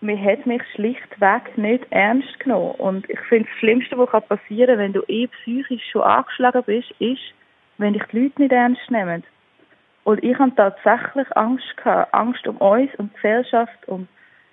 Man 0.06 0.24
hat 0.24 0.46
mich 0.46 0.62
schlichtweg 0.76 1.58
nicht 1.58 1.84
ernst 1.90 2.40
genommen. 2.40 2.76
Und 2.76 3.10
ich 3.10 3.20
finde, 3.22 3.50
das 3.50 3.58
Schlimmste, 3.58 3.98
was 3.98 4.28
passieren 4.28 4.78
kann, 4.78 4.78
wenn 4.78 4.94
du 4.94 5.02
eh 5.08 5.26
psychisch 5.26 5.82
schon 5.92 6.04
angeschlagen 6.04 6.62
bist, 6.64 6.92
ist, 7.00 7.34
wenn 7.80 7.94
dich 7.94 8.04
die 8.12 8.20
Leute 8.20 8.42
nicht 8.44 8.52
ernst 8.52 8.92
nehmen. 8.92 9.24
Und 10.04 10.24
ich 10.24 10.38
habe 10.38 10.54
tatsächlich 10.56 11.26
Angst 11.36 11.76
gehabt. 11.78 12.14
Angst 12.14 12.48
um 12.48 12.58
uns, 12.58 12.92
um 13.00 13.10
die 13.10 13.16
Gesellschaft, 13.16 13.88
um 13.88 14.08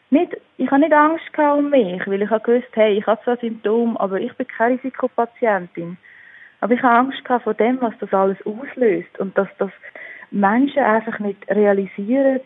nicht, 0.08 0.34
ich 0.56 0.70
habe 0.70 0.80
nicht 0.80 0.94
Angst 0.94 1.30
gehabt 1.34 1.58
um 1.58 1.68
mich, 1.68 2.06
weil 2.06 2.22
ich 2.22 2.30
habe 2.30 2.42
gewusst, 2.42 2.68
hey, 2.72 2.96
ich 2.96 3.06
habe 3.06 3.22
zwar 3.22 3.36
Symptome, 3.36 4.00
aber 4.00 4.18
ich 4.20 4.32
bin 4.34 4.46
keine 4.46 4.76
Risikopatientin. 4.76 5.98
Aber 6.60 6.72
ich 6.72 6.82
habe 6.82 7.08
Angst 7.08 7.22
gehabt 7.26 7.44
vor 7.44 7.52
dem, 7.52 7.78
was 7.82 7.92
das 8.00 8.14
alles 8.14 8.38
auslöst 8.46 9.18
und 9.18 9.36
dass 9.36 9.48
das 9.58 9.70
Menschen 10.30 10.82
einfach 10.82 11.18
nicht 11.18 11.46
realisieren, 11.50 12.40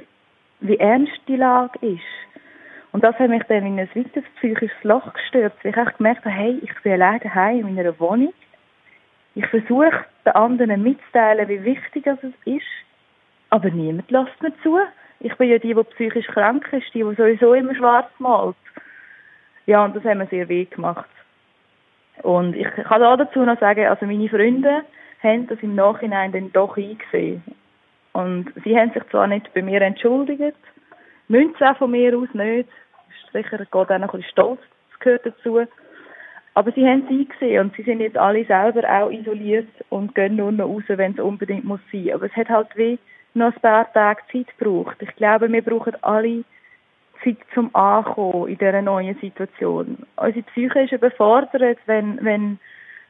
wie 0.58 0.78
ernst 0.78 1.20
die 1.28 1.36
Lage 1.36 1.78
ist. 1.86 2.25
Und 2.96 3.04
das 3.04 3.18
hat 3.18 3.28
mich 3.28 3.42
dann 3.42 3.66
in 3.66 3.78
ein 3.78 3.90
weiteres 3.94 4.24
psychisches 4.38 4.82
Loch 4.82 5.12
gestürzt, 5.12 5.62
weil 5.62 5.72
ich 5.72 5.76
echt 5.76 5.98
gemerkt 5.98 6.24
habe, 6.24 6.34
hey, 6.34 6.58
ich 6.62 6.72
bin 6.82 6.92
alleine 6.94 7.20
daheim 7.20 7.66
in 7.66 7.74
meiner 7.74 8.00
Wohnung. 8.00 8.32
Ich 9.34 9.46
versuche 9.48 10.06
den 10.24 10.32
anderen 10.32 10.82
mitzuteilen, 10.82 11.46
wie 11.46 11.62
wichtig 11.62 12.04
das 12.04 12.18
ist, 12.46 12.64
aber 13.50 13.68
niemand 13.68 14.10
lässt 14.10 14.42
mir 14.42 14.50
zu. 14.62 14.78
Ich 15.20 15.36
bin 15.36 15.50
ja 15.50 15.58
die, 15.58 15.74
die 15.74 15.84
psychisch 15.84 16.26
krank 16.28 16.72
ist, 16.72 16.86
die, 16.94 17.04
die 17.04 17.14
sowieso 17.16 17.52
immer 17.52 17.74
schwarz 17.74 18.08
malt. 18.18 18.56
Ja, 19.66 19.84
und 19.84 19.94
das 19.94 20.04
haben 20.04 20.20
wir 20.20 20.26
sehr 20.28 20.48
weh 20.48 20.64
gemacht. 20.64 21.10
Und 22.22 22.56
ich 22.56 22.66
kann 22.66 23.02
auch 23.02 23.18
dazu 23.18 23.40
noch 23.40 23.60
sagen, 23.60 23.88
also 23.88 24.06
meine 24.06 24.30
Freunde 24.30 24.84
haben 25.22 25.46
das 25.48 25.58
im 25.60 25.74
Nachhinein 25.74 26.32
dann 26.32 26.50
doch 26.50 26.78
eingesehen. 26.78 27.42
Und 28.14 28.54
sie 28.64 28.74
haben 28.74 28.90
sich 28.92 29.06
zwar 29.10 29.26
nicht 29.26 29.52
bei 29.52 29.60
mir 29.60 29.82
entschuldigt, 29.82 30.56
müssen 31.28 31.54
es 31.54 31.60
auch 31.60 31.76
von 31.76 31.90
mir 31.90 32.16
aus 32.16 32.32
nicht. 32.32 32.70
Sicher 33.32 33.58
geht 33.58 33.74
auch 33.74 33.90
ein 33.90 34.00
bisschen 34.02 34.22
Stolz, 34.24 34.60
das 34.90 35.00
gehört 35.00 35.26
dazu. 35.26 35.60
Aber 36.54 36.72
sie 36.72 36.86
haben 36.86 37.04
es 37.04 37.10
eingesehen 37.10 37.60
und 37.60 37.76
sie 37.76 37.82
sind 37.82 38.00
jetzt 38.00 38.16
alle 38.16 38.44
selber 38.46 38.82
auch 38.88 39.10
isoliert 39.10 39.68
und 39.90 40.14
gehen 40.14 40.36
nur 40.36 40.52
noch 40.52 40.68
raus, 40.68 40.84
wenn 40.88 41.12
es 41.12 41.18
unbedingt 41.18 41.64
muss 41.64 41.80
sein. 41.92 42.12
Aber 42.14 42.26
es 42.26 42.32
hat 42.32 42.48
halt 42.48 42.68
wie 42.76 42.98
noch 43.34 43.54
ein 43.54 43.60
paar 43.60 43.92
Tage 43.92 44.22
Zeit 44.32 44.58
gebraucht. 44.58 44.96
Ich 45.00 45.14
glaube, 45.16 45.52
wir 45.52 45.62
brauchen 45.62 45.92
alle 46.02 46.44
Zeit 47.22 47.36
zum 47.54 47.74
Ankommen 47.74 48.48
in 48.48 48.58
dieser 48.58 48.82
neuen 48.82 49.18
Situation. 49.20 50.06
Unsere 50.16 50.42
Psyche 50.44 50.80
ist 50.80 50.92
überfordert, 50.92 51.78
wenn, 51.86 52.24
wenn, 52.24 52.58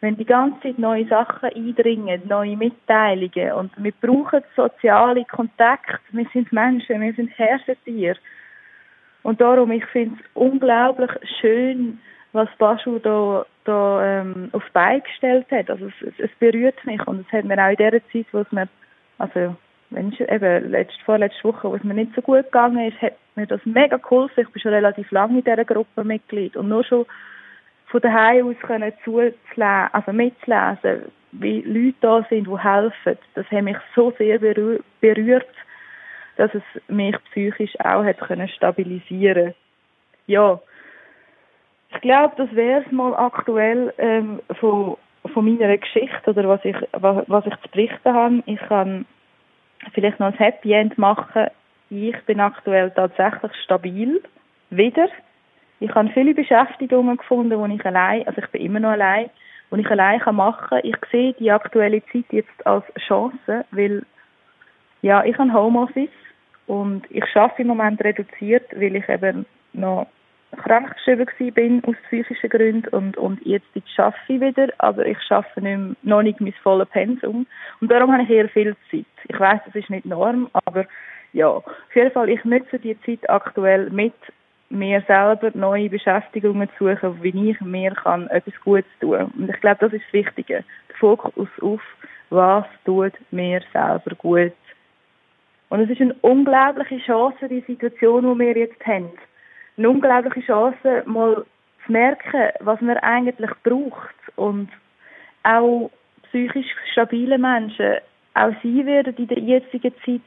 wenn 0.00 0.16
die 0.16 0.24
ganze 0.24 0.60
Zeit 0.62 0.78
neue 0.78 1.06
Sachen 1.06 1.48
eindringen, 1.48 2.22
neue 2.26 2.56
Mitteilungen. 2.56 3.52
Und 3.52 3.72
wir 3.76 3.92
brauchen 4.00 4.42
soziale 4.54 5.24
Kontakte. 5.24 6.00
Wir 6.10 6.26
sind 6.32 6.52
Menschen, 6.52 7.00
wir 7.00 7.14
sind 7.14 7.30
Herrschertiere. 7.38 8.18
Und 9.26 9.40
darum, 9.40 9.72
ich 9.72 9.84
finde 9.86 10.14
es 10.20 10.30
unglaublich 10.34 11.10
schön, 11.40 11.98
was 12.30 12.48
Baschu 12.58 13.00
da, 13.00 13.44
da 13.64 14.20
ähm, 14.20 14.50
auf 14.52 14.62
Bein 14.72 15.02
gestellt 15.02 15.46
hat. 15.50 15.68
Also 15.68 15.86
es, 15.86 16.14
es, 16.18 16.30
berührt 16.38 16.76
mich 16.84 17.04
und 17.08 17.26
es 17.26 17.32
hat 17.32 17.44
mir 17.44 17.58
auch 17.58 17.70
in 17.70 17.74
dieser 17.74 18.08
Zeit, 18.12 18.26
wo 18.30 18.38
es 18.38 18.52
mir, 18.52 18.68
also 19.18 19.56
wenn 19.90 20.12
ich 20.12 20.20
eben 20.20 20.70
letzte, 20.70 21.04
vorletzte 21.04 21.42
Woche, 21.42 21.68
wo 21.68 21.74
es 21.74 21.82
mir 21.82 21.94
nicht 21.94 22.14
so 22.14 22.22
gut 22.22 22.44
gegangen 22.44 22.86
ist, 22.86 23.02
hat 23.02 23.14
mir 23.34 23.48
das 23.48 23.60
mega 23.64 23.96
geholfen. 23.96 24.44
Ich 24.44 24.48
bin 24.50 24.62
schon 24.62 24.72
relativ 24.72 25.10
lange 25.10 25.38
in 25.38 25.44
dieser 25.44 25.64
Gruppe 25.64 26.04
Mitglied 26.04 26.56
und 26.56 26.68
nur 26.68 26.84
schon 26.84 27.04
von 27.86 28.00
daheim 28.00 28.46
aus 28.46 28.60
können 28.60 28.92
also 29.92 30.12
mitzulesen, 30.12 31.10
wie 31.32 31.62
Leute 31.62 31.96
da 32.00 32.24
sind, 32.30 32.46
die 32.46 32.58
helfen. 32.60 33.18
Das 33.34 33.50
hat 33.50 33.64
mich 33.64 33.78
so 33.96 34.12
sehr 34.18 34.38
berührt, 34.38 35.48
dass 36.36 36.54
es 36.54 36.62
mich 36.88 37.16
psychisch 37.30 37.78
auch 37.80 38.04
hat 38.04 38.20
können 38.20 38.48
stabilisieren. 38.48 39.54
Ja, 40.26 40.60
ich 41.94 42.00
glaube, 42.00 42.34
das 42.36 42.54
wäre 42.54 42.82
es 42.84 42.92
mal 42.92 43.14
aktuell 43.14 43.92
ähm, 43.98 44.40
von, 44.58 44.96
von 45.32 45.44
meiner 45.44 45.76
Geschichte 45.76 46.30
oder 46.30 46.48
was 46.48 46.64
ich 46.64 46.76
was, 46.92 47.24
was 47.26 47.46
ich 47.46 47.56
zu 47.62 47.68
berichten 47.70 48.12
habe. 48.12 48.42
Ich 48.46 48.60
kann 48.60 49.06
vielleicht 49.92 50.20
noch 50.20 50.26
ein 50.26 50.38
Happy 50.38 50.72
End 50.72 50.98
machen. 50.98 51.46
Ich 51.88 52.16
bin 52.26 52.40
aktuell 52.40 52.90
tatsächlich 52.90 53.52
stabil. 53.64 54.22
Wieder. 54.70 55.08
Ich 55.78 55.94
habe 55.94 56.08
viele 56.08 56.34
Beschäftigungen 56.34 57.18
gefunden, 57.18 57.56
wo 57.56 57.66
ich 57.66 57.86
allein, 57.86 58.26
also 58.26 58.42
ich 58.42 58.48
bin 58.48 58.62
immer 58.62 58.80
noch 58.80 58.90
allein, 58.90 59.30
wo 59.70 59.76
ich 59.76 59.88
allein 59.88 60.20
machen 60.32 60.66
kann. 60.68 60.80
Ich 60.82 60.96
sehe 61.12 61.34
die 61.34 61.52
aktuelle 61.52 62.02
Zeit 62.06 62.24
jetzt 62.30 62.66
als 62.66 62.84
Chance, 63.06 63.64
weil 63.70 64.04
ja, 65.02 65.24
ich 65.24 65.38
habe 65.38 65.52
Homeoffice 65.52 66.10
und 66.66 67.04
ich 67.10 67.24
schaffe 67.26 67.62
im 67.62 67.68
Moment 67.68 68.02
reduziert, 68.02 68.66
weil 68.74 68.96
ich 68.96 69.08
eben 69.08 69.46
noch 69.72 70.06
krankgeschrieben 70.56 71.26
bin 71.54 71.84
aus 71.84 71.96
psychischen 72.06 72.50
Gründen 72.50 72.88
und, 72.88 73.16
und 73.16 73.44
jetzt 73.44 73.66
schaffe 73.94 74.18
ich 74.28 74.40
wieder, 74.40 74.68
aber 74.78 75.04
ich 75.04 75.20
schaffe 75.22 75.60
nicht 75.60 75.76
mehr, 75.76 75.96
noch 76.02 76.22
nicht 76.22 76.40
mein 76.40 76.54
volles 76.62 76.88
Pensum 76.88 77.46
und 77.80 77.90
darum 77.90 78.12
habe 78.12 78.22
ich 78.22 78.30
eher 78.30 78.48
viel 78.48 78.76
Zeit. 78.90 79.04
Ich 79.28 79.38
weiß, 79.38 79.60
das 79.66 79.74
ist 79.74 79.90
nicht 79.90 80.06
Norm, 80.06 80.48
aber 80.64 80.86
ja, 81.32 81.48
auf 81.48 81.64
jeden 81.94 82.12
Fall, 82.12 82.30
ich 82.30 82.44
nutze 82.44 82.78
die 82.78 82.98
Zeit 83.02 83.28
aktuell 83.28 83.90
mit 83.90 84.14
mir 84.70 85.02
selber 85.06 85.50
neue 85.54 85.90
Beschäftigungen 85.90 86.68
zu 86.78 86.88
suchen, 86.88 87.22
wie 87.22 87.50
ich 87.50 87.60
mir 87.60 87.92
kann 87.92 88.28
etwas 88.28 88.54
Gutes 88.64 88.90
tun. 89.00 89.32
Und 89.36 89.50
ich 89.50 89.60
glaube, 89.60 89.78
das 89.80 89.92
ist 89.92 90.04
das 90.06 90.12
Wichtige. 90.12 90.64
Der 90.88 90.96
Fokus 90.98 91.48
auf, 91.60 91.80
was 92.30 92.64
tut 92.84 93.12
mir 93.30 93.60
selber 93.72 94.14
gut. 94.16 94.52
Und 95.68 95.80
es 95.80 95.90
ist 95.90 96.00
eine 96.00 96.14
unglaubliche 96.22 96.98
Chance, 96.98 97.48
die 97.48 97.64
Situation, 97.66 98.22
die 98.22 98.38
wir 98.38 98.56
jetzt 98.56 98.86
haben 98.86 99.10
eine 99.76 99.90
unglaubliche 99.90 100.46
Chance, 100.46 101.02
mal 101.06 101.44
zu 101.84 101.92
merken, 101.92 102.50
was 102.60 102.80
man 102.80 102.96
eigentlich 102.98 103.50
braucht. 103.62 104.14
Und 104.36 104.68
auch 105.42 105.90
psychisch 106.24 106.66
stabile 106.92 107.38
Menschen, 107.38 107.96
auch 108.34 108.52
sie 108.62 108.84
werden 108.84 109.16
in 109.16 109.28
der 109.28 109.38
jetzigen 109.38 109.94
Zeit 110.04 110.20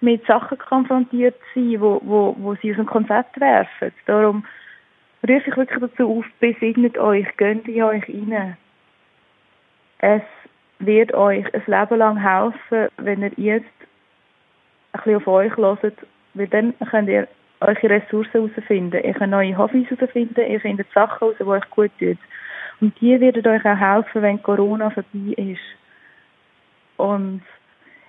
mit 0.00 0.26
Sachen 0.26 0.58
konfrontiert 0.58 1.36
sein, 1.54 1.80
wo, 1.80 2.00
wo, 2.02 2.36
wo 2.38 2.54
sie 2.56 2.70
aus 2.72 2.76
dem 2.76 2.86
Konzept 2.86 3.40
werfen. 3.40 3.92
Darum 4.06 4.44
rufe 5.22 5.48
ich 5.50 5.56
wirklich 5.56 5.80
dazu 5.80 6.18
auf, 6.18 6.24
besegnet 6.40 6.98
euch, 6.98 7.26
gönnt 7.36 7.66
in 7.68 7.82
euch 7.82 8.06
rein. 8.08 8.56
Es 9.98 10.22
wird 10.80 11.14
euch 11.14 11.46
ein 11.54 11.62
Leben 11.66 11.98
lang 11.98 12.16
helfen, 12.20 12.88
wenn 12.98 13.22
ihr 13.22 13.32
jetzt 13.36 13.66
bisschen 14.98 15.16
auf 15.16 15.26
euch 15.26 15.56
hört, 15.56 15.82
weil 16.34 16.46
dann 16.48 16.74
könnt 16.90 17.08
ihr 17.08 17.28
eure 17.60 17.90
Ressourcen 17.90 18.48
herausfinden. 18.48 19.00
Ihr 19.02 19.14
könnt 19.14 19.30
neue 19.30 19.56
Hobbys 19.56 19.88
herausfinden, 19.90 20.50
ihr 20.50 20.60
findet 20.60 20.90
Sachen 20.92 21.18
heraus, 21.18 21.36
die 21.38 21.44
euch 21.44 21.70
gut 21.70 21.90
tun. 21.98 22.18
Und 22.80 23.00
die 23.00 23.20
werden 23.20 23.46
euch 23.46 23.64
auch 23.64 23.78
helfen, 23.78 24.22
wenn 24.22 24.42
Corona 24.42 24.90
vorbei 24.90 25.34
ist. 25.36 25.60
Und 26.96 27.42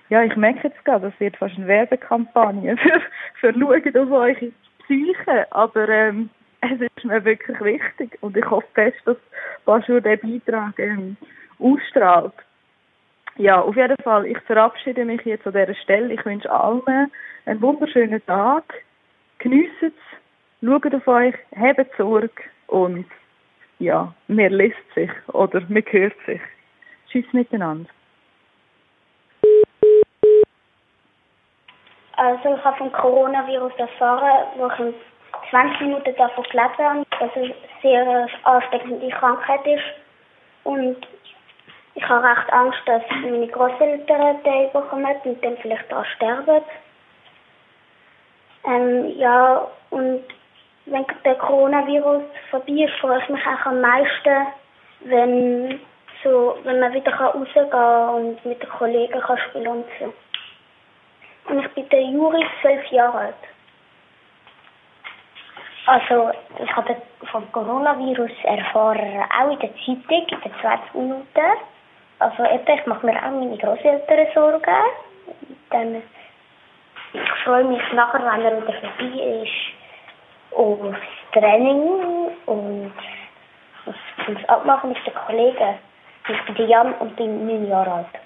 ja, 0.08 0.22
ich 0.22 0.36
merke 0.36 0.68
jetzt 0.68 0.84
gerade, 0.84 1.10
das 1.10 1.20
wird 1.20 1.36
fast 1.36 1.56
eine 1.56 1.66
Werbekampagne 1.66 2.76
für, 3.40 3.52
für 3.52 3.52
schauen 3.52 3.96
auf 3.96 4.10
eure 4.10 4.52
Psyche, 4.84 5.46
aber 5.50 5.88
ähm, 5.88 6.30
es 6.60 6.80
ist 6.80 7.04
mir 7.04 7.24
wirklich 7.24 7.60
wichtig 7.60 8.16
und 8.20 8.36
ich 8.36 8.48
hoffe 8.48 8.66
fest, 8.74 8.98
dass 9.04 9.16
Bashur 9.64 10.00
den 10.00 10.20
Beitrag 10.20 10.78
ähm, 10.78 11.16
ausstrahlt. 11.58 12.34
Ja, 13.38 13.60
auf 13.60 13.76
jeden 13.76 13.96
Fall, 14.02 14.26
ich 14.26 14.38
verabschiede 14.40 15.04
mich 15.04 15.20
jetzt 15.22 15.46
an 15.46 15.52
dieser 15.52 15.74
Stelle. 15.74 16.14
Ich 16.14 16.24
wünsche 16.24 16.50
allen 16.50 17.10
einen 17.44 17.60
wunderschönen 17.60 18.24
Tag. 18.24 18.64
Geniessen 19.38 19.92
es, 19.92 20.66
schaut 20.66 20.94
auf 20.94 21.06
euch, 21.06 21.34
habt 21.54 21.96
Sorge 21.98 22.30
und 22.68 23.06
ja, 23.78 24.14
mir 24.28 24.48
liest 24.48 24.94
sich 24.94 25.10
oder 25.28 25.60
mir 25.68 25.84
hört 25.90 26.14
sich. 26.24 26.40
Tschüss 27.10 27.30
miteinander. 27.32 27.90
Also 32.16 32.56
ich 32.56 32.64
habe 32.64 32.78
vom 32.78 32.92
Coronavirus 32.92 33.72
erfahren, 33.76 34.46
wo 34.56 34.68
ich 34.68 34.78
in 34.78 34.94
20 35.50 35.80
Minuten 35.82 36.16
davon 36.16 36.44
gelesen 36.44 36.78
habe, 36.78 37.06
dass 37.20 37.30
es 37.36 37.42
eine 37.42 37.54
sehr 37.82 38.28
ansteckende 38.44 39.10
Krankheit 39.10 39.66
ist. 39.66 39.84
Und 40.64 40.96
ich 41.96 42.06
habe 42.06 42.28
recht 42.28 42.52
Angst, 42.52 42.78
dass 42.84 43.02
meine 43.22 43.48
Großeltern 43.48 44.42
den 44.42 44.70
bekommen 44.72 45.16
und 45.24 45.42
dann 45.42 45.56
vielleicht 45.56 45.92
auch 45.92 46.04
sterben. 46.04 46.62
Ähm, 48.64 49.18
ja, 49.18 49.66
und 49.90 50.22
wenn 50.84 51.06
der 51.24 51.34
Coronavirus 51.36 52.22
vorbei 52.50 52.84
ist, 52.84 52.94
freue 53.00 53.18
ich 53.20 53.28
mich 53.30 53.46
auch 53.46 53.66
am 53.66 53.80
meisten, 53.80 54.46
wenn, 55.00 55.80
so, 56.22 56.58
wenn 56.64 56.80
man 56.80 56.92
wieder 56.92 57.14
rausgehen 57.14 57.70
kann 57.70 58.08
und 58.14 58.44
mit 58.44 58.62
den 58.62 58.68
Kollegen 58.68 59.20
kann 59.20 59.38
spielen 59.38 59.68
und 59.68 59.86
so. 59.98 60.12
Und 61.48 61.60
ich 61.60 61.70
bin 61.72 61.88
der 61.88 62.02
Juri, 62.02 62.44
zwölf 62.60 62.84
Jahre 62.88 63.18
alt. 63.18 63.34
Also, 65.86 66.30
ich 66.62 66.76
habe 66.76 66.96
vom 67.30 67.50
Coronavirus 67.52 68.32
erfahren, 68.42 69.24
auch 69.40 69.50
in 69.50 69.58
der 69.60 69.70
Zeitung, 69.76 70.26
in 70.28 70.40
den 70.40 70.60
20 70.60 70.94
Minuten. 70.94 71.75
Also, 72.18 72.44
ich 72.44 72.86
mache 72.86 73.06
mir 73.06 73.16
auch 73.16 73.30
meine 73.30 73.58
Großeltern 73.58 74.26
Sorgen. 74.34 74.60
Dann, 75.70 76.02
ich 77.12 77.30
freue 77.44 77.64
mich 77.64 77.82
nachher, 77.92 78.20
wenn 78.20 78.44
er 78.44 78.62
wieder 78.62 78.72
vorbei 78.72 79.42
ist, 79.42 80.56
aufs 80.56 80.98
Training 81.32 82.30
und 82.46 82.92
aufs 83.86 84.48
Abmachen 84.48 84.90
mit 84.90 85.06
den 85.06 85.14
Kollegen. 85.14 85.78
Ich 86.28 86.54
bin 86.54 86.68
Jan 86.68 86.94
und 86.94 87.14
bin 87.16 87.46
neun 87.46 87.68
Jahre 87.68 87.92
alt. 87.92 88.25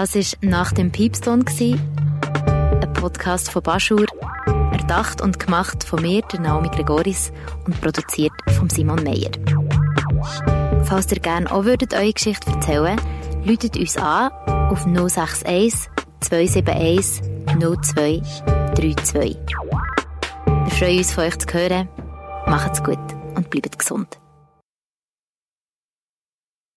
Das 0.00 0.14
war 0.14 0.48
«Nach 0.48 0.72
dem 0.72 0.90
Piepston», 0.90 1.44
ein 1.46 2.92
Podcast 2.94 3.50
von 3.50 3.62
Baschur, 3.62 4.06
erdacht 4.72 5.20
und 5.20 5.38
gemacht 5.38 5.84
von 5.84 6.00
mir, 6.00 6.22
der 6.22 6.40
Naomi 6.40 6.70
Gregoris, 6.70 7.30
und 7.66 7.78
produziert 7.82 8.32
von 8.56 8.70
Simon 8.70 9.04
Meyer. 9.04 9.30
Falls 10.84 11.12
ihr 11.12 11.18
gerne 11.18 11.52
auch 11.52 11.66
würdet 11.66 11.92
eure 11.92 12.14
Geschichte 12.14 12.50
erzählen 12.50 12.98
läutet 13.44 13.76
uns 13.76 13.98
an 13.98 14.30
auf 14.70 14.86
061 14.86 15.90
271 16.20 17.20
02 17.58 18.22
32. 18.76 19.36
Wir 20.46 20.70
freuen 20.70 20.96
uns, 20.96 21.12
von 21.12 21.24
euch 21.24 21.38
zu 21.38 21.52
hören. 21.52 21.88
Macht's 22.46 22.82
gut 22.82 22.96
und 23.34 23.50
bleibt 23.50 23.78
gesund. 23.78 24.18